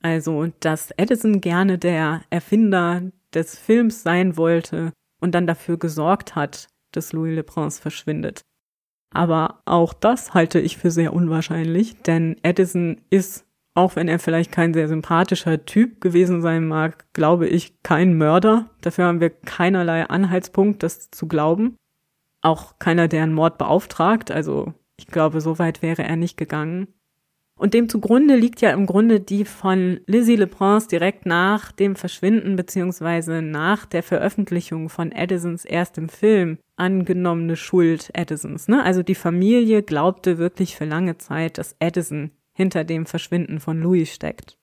[0.02, 3.04] Also, dass Edison gerne der Erfinder
[3.34, 8.42] des Films sein wollte und dann dafür gesorgt hat, dass Louis Le Prince verschwindet.
[9.14, 14.52] Aber auch das halte ich für sehr unwahrscheinlich, denn Edison ist, auch wenn er vielleicht
[14.52, 18.70] kein sehr sympathischer Typ gewesen sein mag, glaube ich, kein Mörder.
[18.82, 21.76] Dafür haben wir keinerlei Anhaltspunkt, das zu glauben.
[22.42, 26.88] Auch keiner, der einen Mord beauftragt, also ich glaube, so weit wäre er nicht gegangen.
[27.62, 32.56] Und dem zugrunde liegt ja im Grunde die von Lizzie LePrince direkt nach dem Verschwinden
[32.56, 38.68] beziehungsweise nach der Veröffentlichung von Edisons erstem Film angenommene Schuld Edisons.
[38.68, 38.84] Ne?
[38.84, 44.12] Also die Familie glaubte wirklich für lange Zeit, dass Edison hinter dem Verschwinden von Louis
[44.12, 44.58] steckt.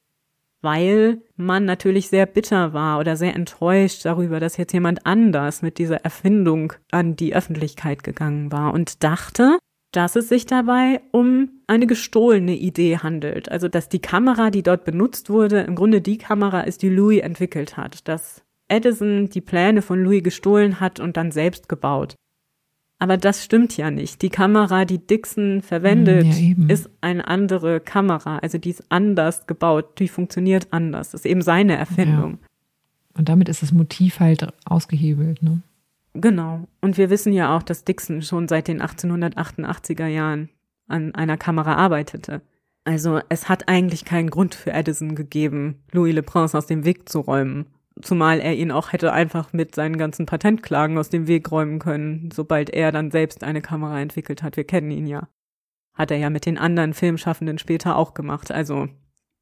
[0.60, 5.78] Weil man natürlich sehr bitter war oder sehr enttäuscht darüber, dass jetzt jemand anders mit
[5.78, 9.56] dieser Erfindung an die Öffentlichkeit gegangen war und dachte,
[9.92, 13.50] dass es sich dabei um eine gestohlene Idee handelt.
[13.50, 17.22] Also, dass die Kamera, die dort benutzt wurde, im Grunde die Kamera ist, die Louis
[17.22, 18.06] entwickelt hat.
[18.06, 22.14] Dass Edison die Pläne von Louis gestohlen hat und dann selbst gebaut.
[22.98, 24.22] Aber das stimmt ja nicht.
[24.22, 28.38] Die Kamera, die Dixon verwendet, ja, ist eine andere Kamera.
[28.38, 30.00] Also die ist anders gebaut.
[30.00, 31.12] Die funktioniert anders.
[31.12, 32.32] Das ist eben seine Erfindung.
[32.32, 32.48] Ja.
[33.18, 35.62] Und damit ist das Motiv halt ausgehebelt, ne?
[36.14, 36.66] Genau.
[36.80, 40.48] Und wir wissen ja auch, dass Dixon schon seit den 1888er Jahren
[40.88, 42.42] an einer Kamera arbeitete.
[42.84, 47.08] Also es hat eigentlich keinen Grund für Edison gegeben, Louis Le Prince aus dem Weg
[47.08, 47.66] zu räumen.
[48.00, 52.30] Zumal er ihn auch hätte einfach mit seinen ganzen Patentklagen aus dem Weg räumen können,
[52.32, 54.56] sobald er dann selbst eine Kamera entwickelt hat.
[54.56, 55.28] Wir kennen ihn ja.
[55.94, 58.52] Hat er ja mit den anderen Filmschaffenden später auch gemacht.
[58.52, 58.88] Also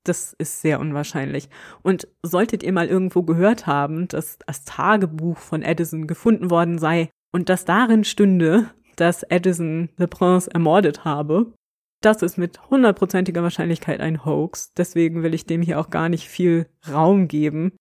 [0.09, 1.49] das ist sehr unwahrscheinlich.
[1.83, 7.11] Und solltet ihr mal irgendwo gehört haben, dass das Tagebuch von Edison gefunden worden sei
[7.33, 11.53] und dass darin stünde, dass Edison Le Prince ermordet habe,
[12.01, 14.73] das ist mit hundertprozentiger Wahrscheinlichkeit ein Hoax.
[14.75, 17.73] Deswegen will ich dem hier auch gar nicht viel Raum geben.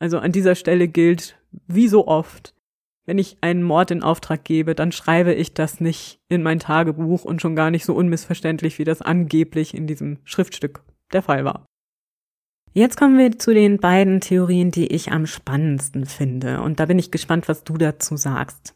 [0.00, 2.54] Also an dieser Stelle gilt, wie so oft,
[3.06, 7.24] wenn ich einen Mord in Auftrag gebe, dann schreibe ich das nicht in mein Tagebuch
[7.24, 10.82] und schon gar nicht so unmissverständlich, wie das angeblich in diesem Schriftstück
[11.12, 11.66] der Fall war.
[12.72, 16.60] Jetzt kommen wir zu den beiden Theorien, die ich am spannendsten finde.
[16.60, 18.74] Und da bin ich gespannt, was du dazu sagst.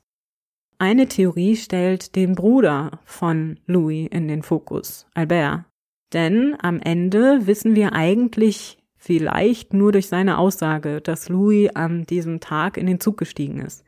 [0.78, 5.64] Eine Theorie stellt den Bruder von Louis in den Fokus, Albert.
[6.12, 12.38] Denn am Ende wissen wir eigentlich vielleicht nur durch seine Aussage, dass Louis an diesem
[12.38, 13.84] Tag in den Zug gestiegen ist.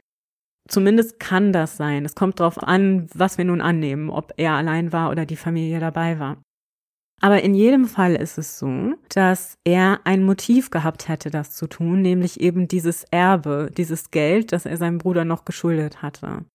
[0.68, 2.04] Zumindest kann das sein.
[2.04, 5.78] Es kommt darauf an, was wir nun annehmen, ob er allein war oder die Familie
[5.78, 6.42] dabei war.
[7.22, 11.66] Aber in jedem Fall ist es so, dass er ein Motiv gehabt hätte, das zu
[11.66, 16.46] tun, nämlich eben dieses Erbe, dieses Geld, das er seinem Bruder noch geschuldet hatte.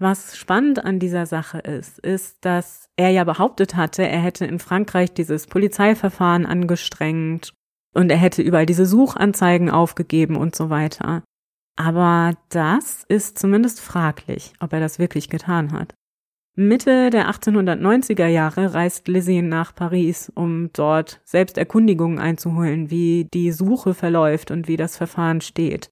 [0.00, 4.60] Was spannend an dieser Sache ist, ist, dass er ja behauptet hatte, er hätte in
[4.60, 7.52] Frankreich dieses Polizeiverfahren angestrengt
[7.92, 11.24] und er hätte überall diese Suchanzeigen aufgegeben und so weiter.
[11.74, 15.94] Aber das ist zumindest fraglich, ob er das wirklich getan hat.
[16.58, 23.52] Mitte der 1890er Jahre reist Lizzie nach Paris, um dort selbst Erkundigungen einzuholen, wie die
[23.52, 25.88] Suche verläuft und wie das Verfahren steht.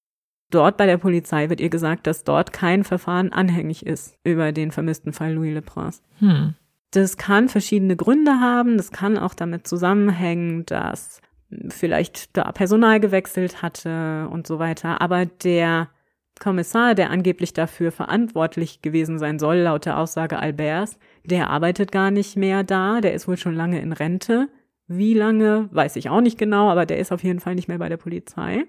[0.51, 4.73] Dort bei der Polizei wird ihr gesagt, dass dort kein Verfahren anhängig ist über den
[4.73, 6.03] vermissten Fall Louis Le Prince.
[6.19, 6.55] Hm.
[6.91, 8.77] Das kann verschiedene Gründe haben.
[8.77, 11.21] Das kann auch damit zusammenhängen, dass
[11.69, 15.01] vielleicht da Personal gewechselt hatte und so weiter.
[15.01, 15.91] Aber der
[16.39, 22.11] Kommissar, der angeblich dafür verantwortlich gewesen sein soll, laut der Aussage Alberts, der arbeitet gar
[22.11, 24.49] nicht mehr da, der ist wohl schon lange in Rente.
[24.87, 27.79] Wie lange, weiß ich auch nicht genau, aber der ist auf jeden Fall nicht mehr
[27.79, 28.65] bei der Polizei.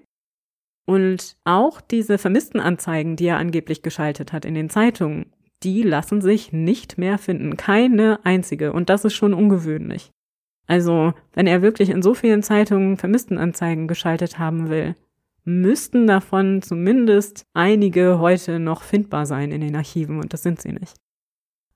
[0.86, 5.26] Und auch diese Vermisstenanzeigen, die er angeblich geschaltet hat in den Zeitungen,
[5.62, 7.56] die lassen sich nicht mehr finden.
[7.56, 8.72] Keine einzige.
[8.72, 10.10] Und das ist schon ungewöhnlich.
[10.66, 14.94] Also, wenn er wirklich in so vielen Zeitungen Vermisstenanzeigen geschaltet haben will,
[15.48, 20.72] müssten davon zumindest einige heute noch findbar sein in den Archiven und das sind sie
[20.72, 20.94] nicht.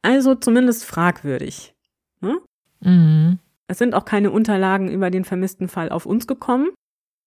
[0.03, 1.75] Also zumindest fragwürdig.
[2.21, 2.39] Hm?
[2.81, 3.39] Mhm.
[3.69, 6.69] Es sind auch keine Unterlagen über den vermissten Fall auf uns gekommen.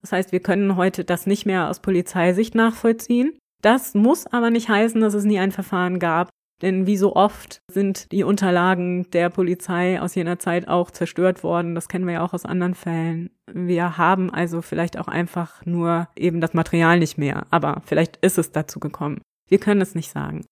[0.01, 3.39] Das heißt, wir können heute das nicht mehr aus Polizeisicht nachvollziehen.
[3.63, 6.29] Das muss aber nicht heißen, dass es nie ein Verfahren gab,
[6.61, 11.75] denn wie so oft sind die Unterlagen der Polizei aus jener Zeit auch zerstört worden.
[11.75, 13.29] Das kennen wir ja auch aus anderen Fällen.
[13.51, 17.45] Wir haben also vielleicht auch einfach nur eben das Material nicht mehr.
[17.49, 19.21] Aber vielleicht ist es dazu gekommen.
[19.49, 20.45] Wir können es nicht sagen.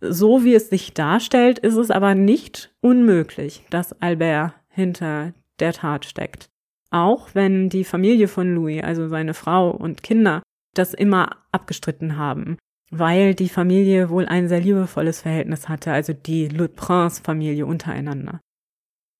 [0.00, 6.04] So wie es sich darstellt, ist es aber nicht unmöglich, dass Albert hinter der Tat
[6.04, 6.48] steckt.
[6.90, 10.42] Auch wenn die Familie von Louis, also seine Frau und Kinder,
[10.74, 12.56] das immer abgestritten haben
[12.92, 18.40] weil die Familie wohl ein sehr liebevolles Verhältnis hatte, also die Le Prince-Familie untereinander.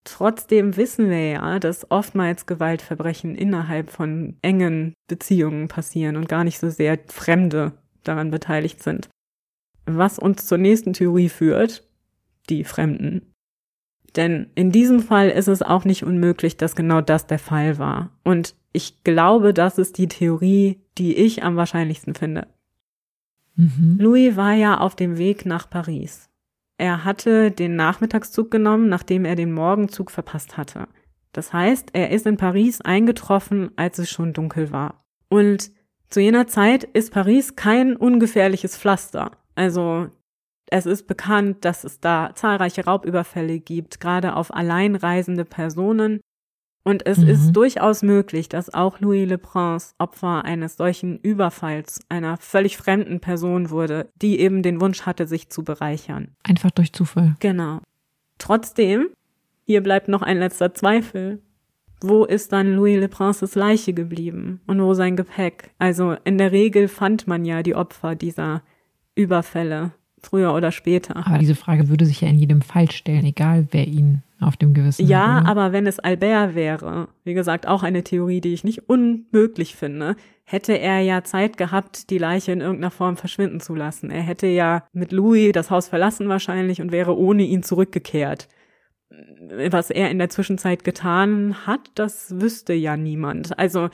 [0.04, 6.58] Trotzdem wissen wir ja, dass oftmals Gewaltverbrechen innerhalb von engen Beziehungen passieren und gar nicht
[6.58, 7.72] so sehr Fremde
[8.04, 9.08] daran beteiligt sind.
[9.86, 11.88] Was uns zur nächsten Theorie führt,
[12.50, 13.32] die Fremden.
[14.16, 18.10] Denn in diesem Fall ist es auch nicht unmöglich, dass genau das der Fall war.
[18.22, 22.48] Und ich glaube, das ist die Theorie, die ich am wahrscheinlichsten finde.
[23.56, 23.96] Mhm.
[24.00, 26.28] Louis war ja auf dem Weg nach Paris.
[26.78, 30.88] Er hatte den Nachmittagszug genommen, nachdem er den Morgenzug verpasst hatte.
[31.32, 35.04] Das heißt, er ist in Paris eingetroffen, als es schon dunkel war.
[35.28, 35.70] Und
[36.10, 39.32] zu jener Zeit ist Paris kein ungefährliches Pflaster.
[39.54, 40.08] Also
[40.66, 46.20] es ist bekannt, dass es da zahlreiche Raubüberfälle gibt, gerade auf alleinreisende Personen.
[46.84, 47.28] Und es mhm.
[47.28, 53.20] ist durchaus möglich, dass auch Louis Le Prince Opfer eines solchen Überfalls einer völlig fremden
[53.20, 56.28] Person wurde, die eben den Wunsch hatte, sich zu bereichern.
[56.42, 57.36] Einfach durch Zufall.
[57.38, 57.80] Genau.
[58.38, 59.09] Trotzdem,
[59.64, 61.40] hier bleibt noch ein letzter Zweifel.
[62.00, 64.60] Wo ist dann Louis Le Princes Leiche geblieben?
[64.66, 65.70] Und wo sein Gepäck?
[65.78, 68.62] Also in der Regel fand man ja die Opfer dieser
[69.14, 69.92] Überfälle
[70.23, 71.16] früher oder später.
[71.27, 74.74] Aber diese Frage würde sich ja in jedem Fall stellen, egal wer ihn auf dem
[74.74, 78.65] Gewissen Ja, hat, aber wenn es Albert wäre, wie gesagt, auch eine Theorie, die ich
[78.65, 83.74] nicht unmöglich finde, hätte er ja Zeit gehabt, die Leiche in irgendeiner Form verschwinden zu
[83.74, 84.11] lassen.
[84.11, 88.49] Er hätte ja mit Louis das Haus verlassen wahrscheinlich und wäre ohne ihn zurückgekehrt.
[89.69, 93.59] Was er in der Zwischenzeit getan hat, das wüsste ja niemand.
[93.59, 93.90] Also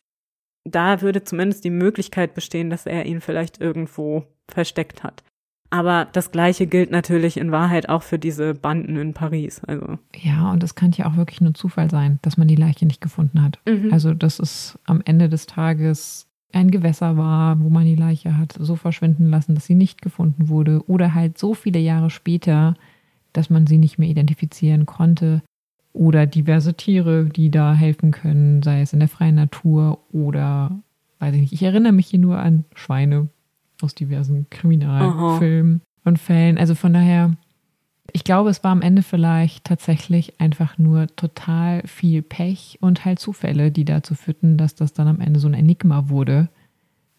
[0.65, 5.23] da würde zumindest die Möglichkeit bestehen, dass er ihn vielleicht irgendwo versteckt hat.
[5.71, 9.63] Aber das Gleiche gilt natürlich in Wahrheit auch für diese Banden in Paris.
[9.67, 9.99] Also.
[10.17, 13.01] Ja, und es kann ja auch wirklich nur Zufall sein, dass man die Leiche nicht
[13.01, 13.59] gefunden hat.
[13.67, 13.93] Mhm.
[13.93, 18.55] Also, dass es am Ende des Tages ein Gewässer war, wo man die Leiche hat
[18.59, 20.83] so verschwinden lassen, dass sie nicht gefunden wurde.
[20.89, 22.75] Oder halt so viele Jahre später,
[23.35, 25.43] dass man sie nicht mehr identifizieren konnte.
[25.93, 30.79] Oder diverse Tiere, die da helfen können, sei es in der freien Natur oder,
[31.19, 31.53] weiß ich nicht.
[31.53, 33.29] Ich erinnere mich hier nur an Schweine
[33.83, 36.59] aus diversen Kriminalfilmen und Fällen.
[36.59, 37.37] Also von daher,
[38.13, 43.19] ich glaube, es war am Ende vielleicht tatsächlich einfach nur total viel Pech und halt
[43.19, 46.49] Zufälle, die dazu führten, dass das dann am Ende so ein Enigma wurde.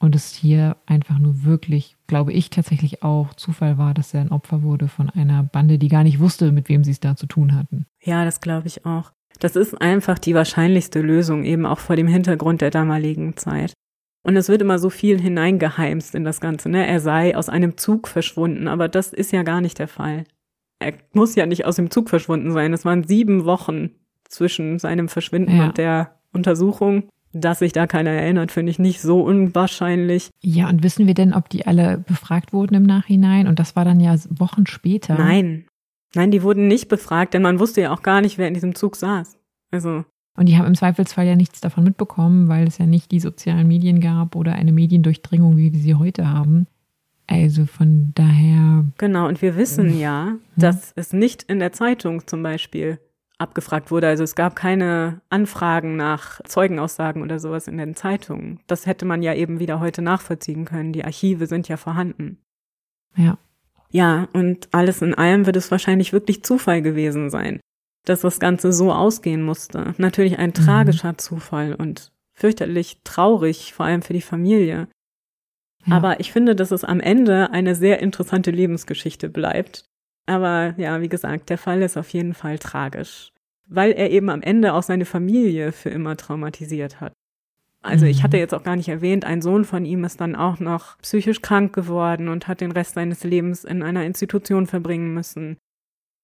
[0.02, 4.32] Und es hier einfach nur wirklich, glaube ich, tatsächlich auch Zufall war, dass er ein
[4.32, 7.26] Opfer wurde von einer Bande, die gar nicht wusste, mit wem sie es da zu
[7.26, 7.86] tun hatten.
[8.02, 9.12] Ja, das glaube ich auch.
[9.40, 13.74] Das ist einfach die wahrscheinlichste Lösung, eben auch vor dem Hintergrund der damaligen Zeit.
[14.30, 16.86] Und es wird immer so viel hineingeheimst in das Ganze, ne?
[16.86, 20.24] Er sei aus einem Zug verschwunden, aber das ist ja gar nicht der Fall.
[20.78, 22.72] Er muss ja nicht aus dem Zug verschwunden sein.
[22.72, 23.90] Es waren sieben Wochen
[24.26, 25.66] zwischen seinem Verschwinden Ja.
[25.66, 27.10] und der Untersuchung.
[27.34, 30.30] Dass sich da keiner erinnert, finde ich nicht so unwahrscheinlich.
[30.42, 33.48] Ja, und wissen wir denn, ob die alle befragt wurden im Nachhinein?
[33.48, 35.16] Und das war dann ja Wochen später.
[35.16, 35.66] Nein.
[36.14, 38.76] Nein, die wurden nicht befragt, denn man wusste ja auch gar nicht, wer in diesem
[38.76, 39.40] Zug saß.
[39.72, 40.06] Also,
[40.40, 43.68] Und die haben im Zweifelsfall ja nichts davon mitbekommen, weil es ja nicht die sozialen
[43.68, 46.66] Medien gab oder eine Mediendurchdringung, wie wir sie heute haben.
[47.28, 49.28] Also von daher, genau.
[49.28, 53.00] Und wir wissen ja, dass es nicht in der Zeitung zum Beispiel
[53.38, 54.08] abgefragt wurde.
[54.08, 58.62] Also es gab keine Anfragen nach Zeugenaussagen oder sowas in den Zeitungen.
[58.66, 60.94] Das hätte man ja eben wieder heute nachvollziehen können.
[60.94, 62.38] Die Archive sind ja vorhanden.
[63.18, 63.38] ja,
[63.92, 67.60] Ja, und alles in allem wird es wahrscheinlich wirklich Zufall gewesen sein,
[68.06, 69.94] dass das Ganze so ausgehen musste.
[69.98, 74.88] Natürlich ein tragischer Zufall und fürchterlich traurig, vor allem für die Familie.
[75.86, 75.96] ja.
[75.98, 79.86] Aber ich finde, dass es am Ende eine sehr interessante Lebensgeschichte bleibt.
[80.26, 83.32] Aber ja, wie gesagt, der Fall ist auf jeden Fall tragisch,
[83.68, 87.14] weil er eben am Ende auch seine Familie für immer traumatisiert hat.
[87.82, 88.24] Also ich Mhm.
[88.24, 91.42] hatte jetzt auch gar nicht erwähnt, ein Sohn von ihm ist dann auch noch psychisch
[91.42, 95.58] krank geworden und hat den Rest seines Lebens in einer Institution verbringen müssen.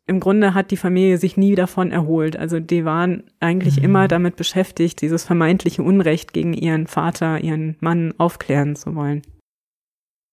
[0.08, 2.38] Im Grunde hat die Familie sich nie davon erholt.
[2.38, 3.86] Also die waren eigentlich Mhm.
[3.86, 9.24] immer damit beschäftigt, dieses vermeintliche Unrecht gegen ihren Vater, ihren Mann aufklären zu wollen.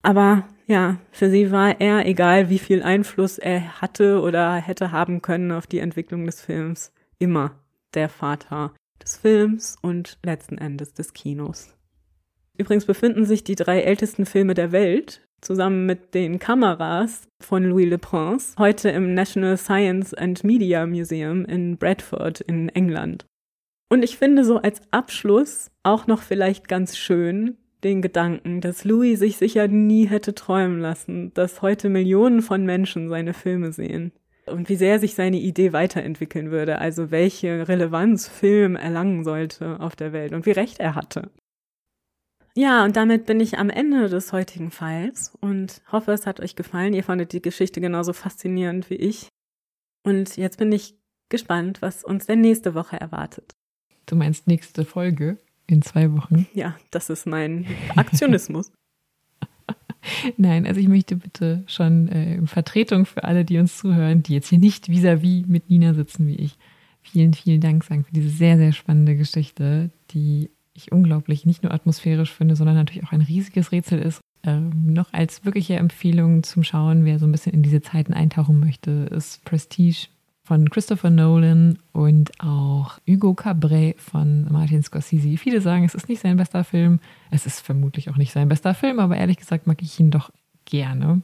[0.02, 5.22] Aber ja, für sie war er, egal wie viel Einfluss er hatte oder hätte haben
[5.22, 7.58] können auf die Entwicklung des Films, immer
[7.94, 11.74] der Vater des Films und letzten Endes des Kinos.
[12.58, 17.90] Übrigens befinden sich die drei ältesten Filme der Welt zusammen mit den Kameras von Louis
[17.90, 23.26] Le Prince heute im National Science and Media Museum in Bradford in England.
[23.90, 29.18] Und ich finde so als Abschluss auch noch vielleicht ganz schön den Gedanken, dass Louis
[29.18, 34.12] sich sicher nie hätte träumen lassen, dass heute Millionen von Menschen seine Filme sehen.
[34.46, 39.94] Und wie sehr sich seine Idee weiterentwickeln würde, also welche Relevanz Film erlangen sollte auf
[39.96, 41.30] der Welt und wie recht er hatte.
[42.54, 46.54] Ja, und damit bin ich am Ende des heutigen Falls und hoffe, es hat euch
[46.54, 46.92] gefallen.
[46.92, 49.28] Ihr fandet die Geschichte genauso faszinierend wie ich.
[50.04, 50.94] Und jetzt bin ich
[51.30, 53.52] gespannt, was uns denn nächste Woche erwartet.
[54.06, 56.46] du meinst nächste Folge in zwei Wochen.
[56.52, 57.66] Ja, das ist mein
[57.96, 58.70] Aktionismus.
[60.36, 64.34] Nein, also ich möchte bitte schon äh, in Vertretung für alle, die uns zuhören, die
[64.34, 66.56] jetzt hier nicht vis-à-vis mit Nina sitzen wie ich,
[67.02, 71.72] vielen, vielen Dank sagen für diese sehr, sehr spannende Geschichte, die ich unglaublich nicht nur
[71.72, 74.20] atmosphärisch finde, sondern natürlich auch ein riesiges Rätsel ist.
[74.44, 78.58] Ähm, noch als wirkliche Empfehlung zum Schauen, wer so ein bisschen in diese Zeiten eintauchen
[78.58, 80.08] möchte, ist Prestige
[80.44, 85.36] von Christopher Nolan und auch Hugo Cabret von Martin Scorsese.
[85.36, 86.98] Viele sagen, es ist nicht sein bester Film.
[87.30, 90.32] Es ist vermutlich auch nicht sein bester Film, aber ehrlich gesagt mag ich ihn doch
[90.64, 91.22] gerne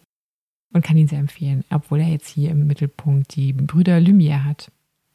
[0.73, 4.71] und kann ihn sehr empfehlen, obwohl er jetzt hier im Mittelpunkt die Brüder Lumière hat.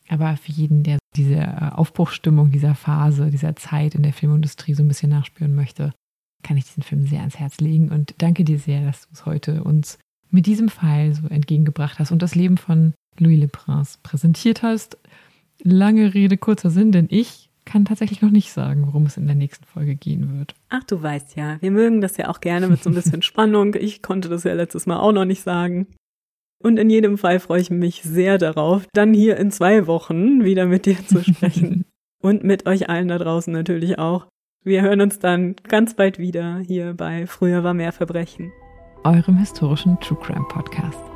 [0.09, 4.83] Aber für jeden, der diese äh, Aufbruchsstimmung dieser Phase, dieser Zeit in der Filmindustrie so
[4.83, 5.93] ein bisschen nachspüren möchte,
[6.43, 9.25] kann ich diesen Film sehr ans Herz legen und danke dir sehr, dass du es
[9.25, 9.97] heute uns
[10.29, 14.97] mit diesem Fall so entgegengebracht hast und das Leben von Louis Le Prince präsentiert hast.
[15.61, 19.35] Lange Rede, kurzer Sinn, denn ich kann tatsächlich noch nicht sagen, worum es in der
[19.35, 20.53] nächsten Folge gehen wird.
[20.69, 23.75] Ach, du weißt ja, wir mögen das ja auch gerne mit so ein bisschen Spannung.
[23.75, 25.87] Ich konnte das ja letztes Mal auch noch nicht sagen.
[26.63, 30.65] Und in jedem Fall freue ich mich sehr darauf, dann hier in zwei Wochen wieder
[30.65, 31.85] mit dir zu sprechen.
[32.21, 34.27] Und mit euch allen da draußen natürlich auch.
[34.63, 38.53] Wir hören uns dann ganz bald wieder hier bei Früher war mehr Verbrechen.
[39.03, 41.12] Eurem historischen True Crime Podcast.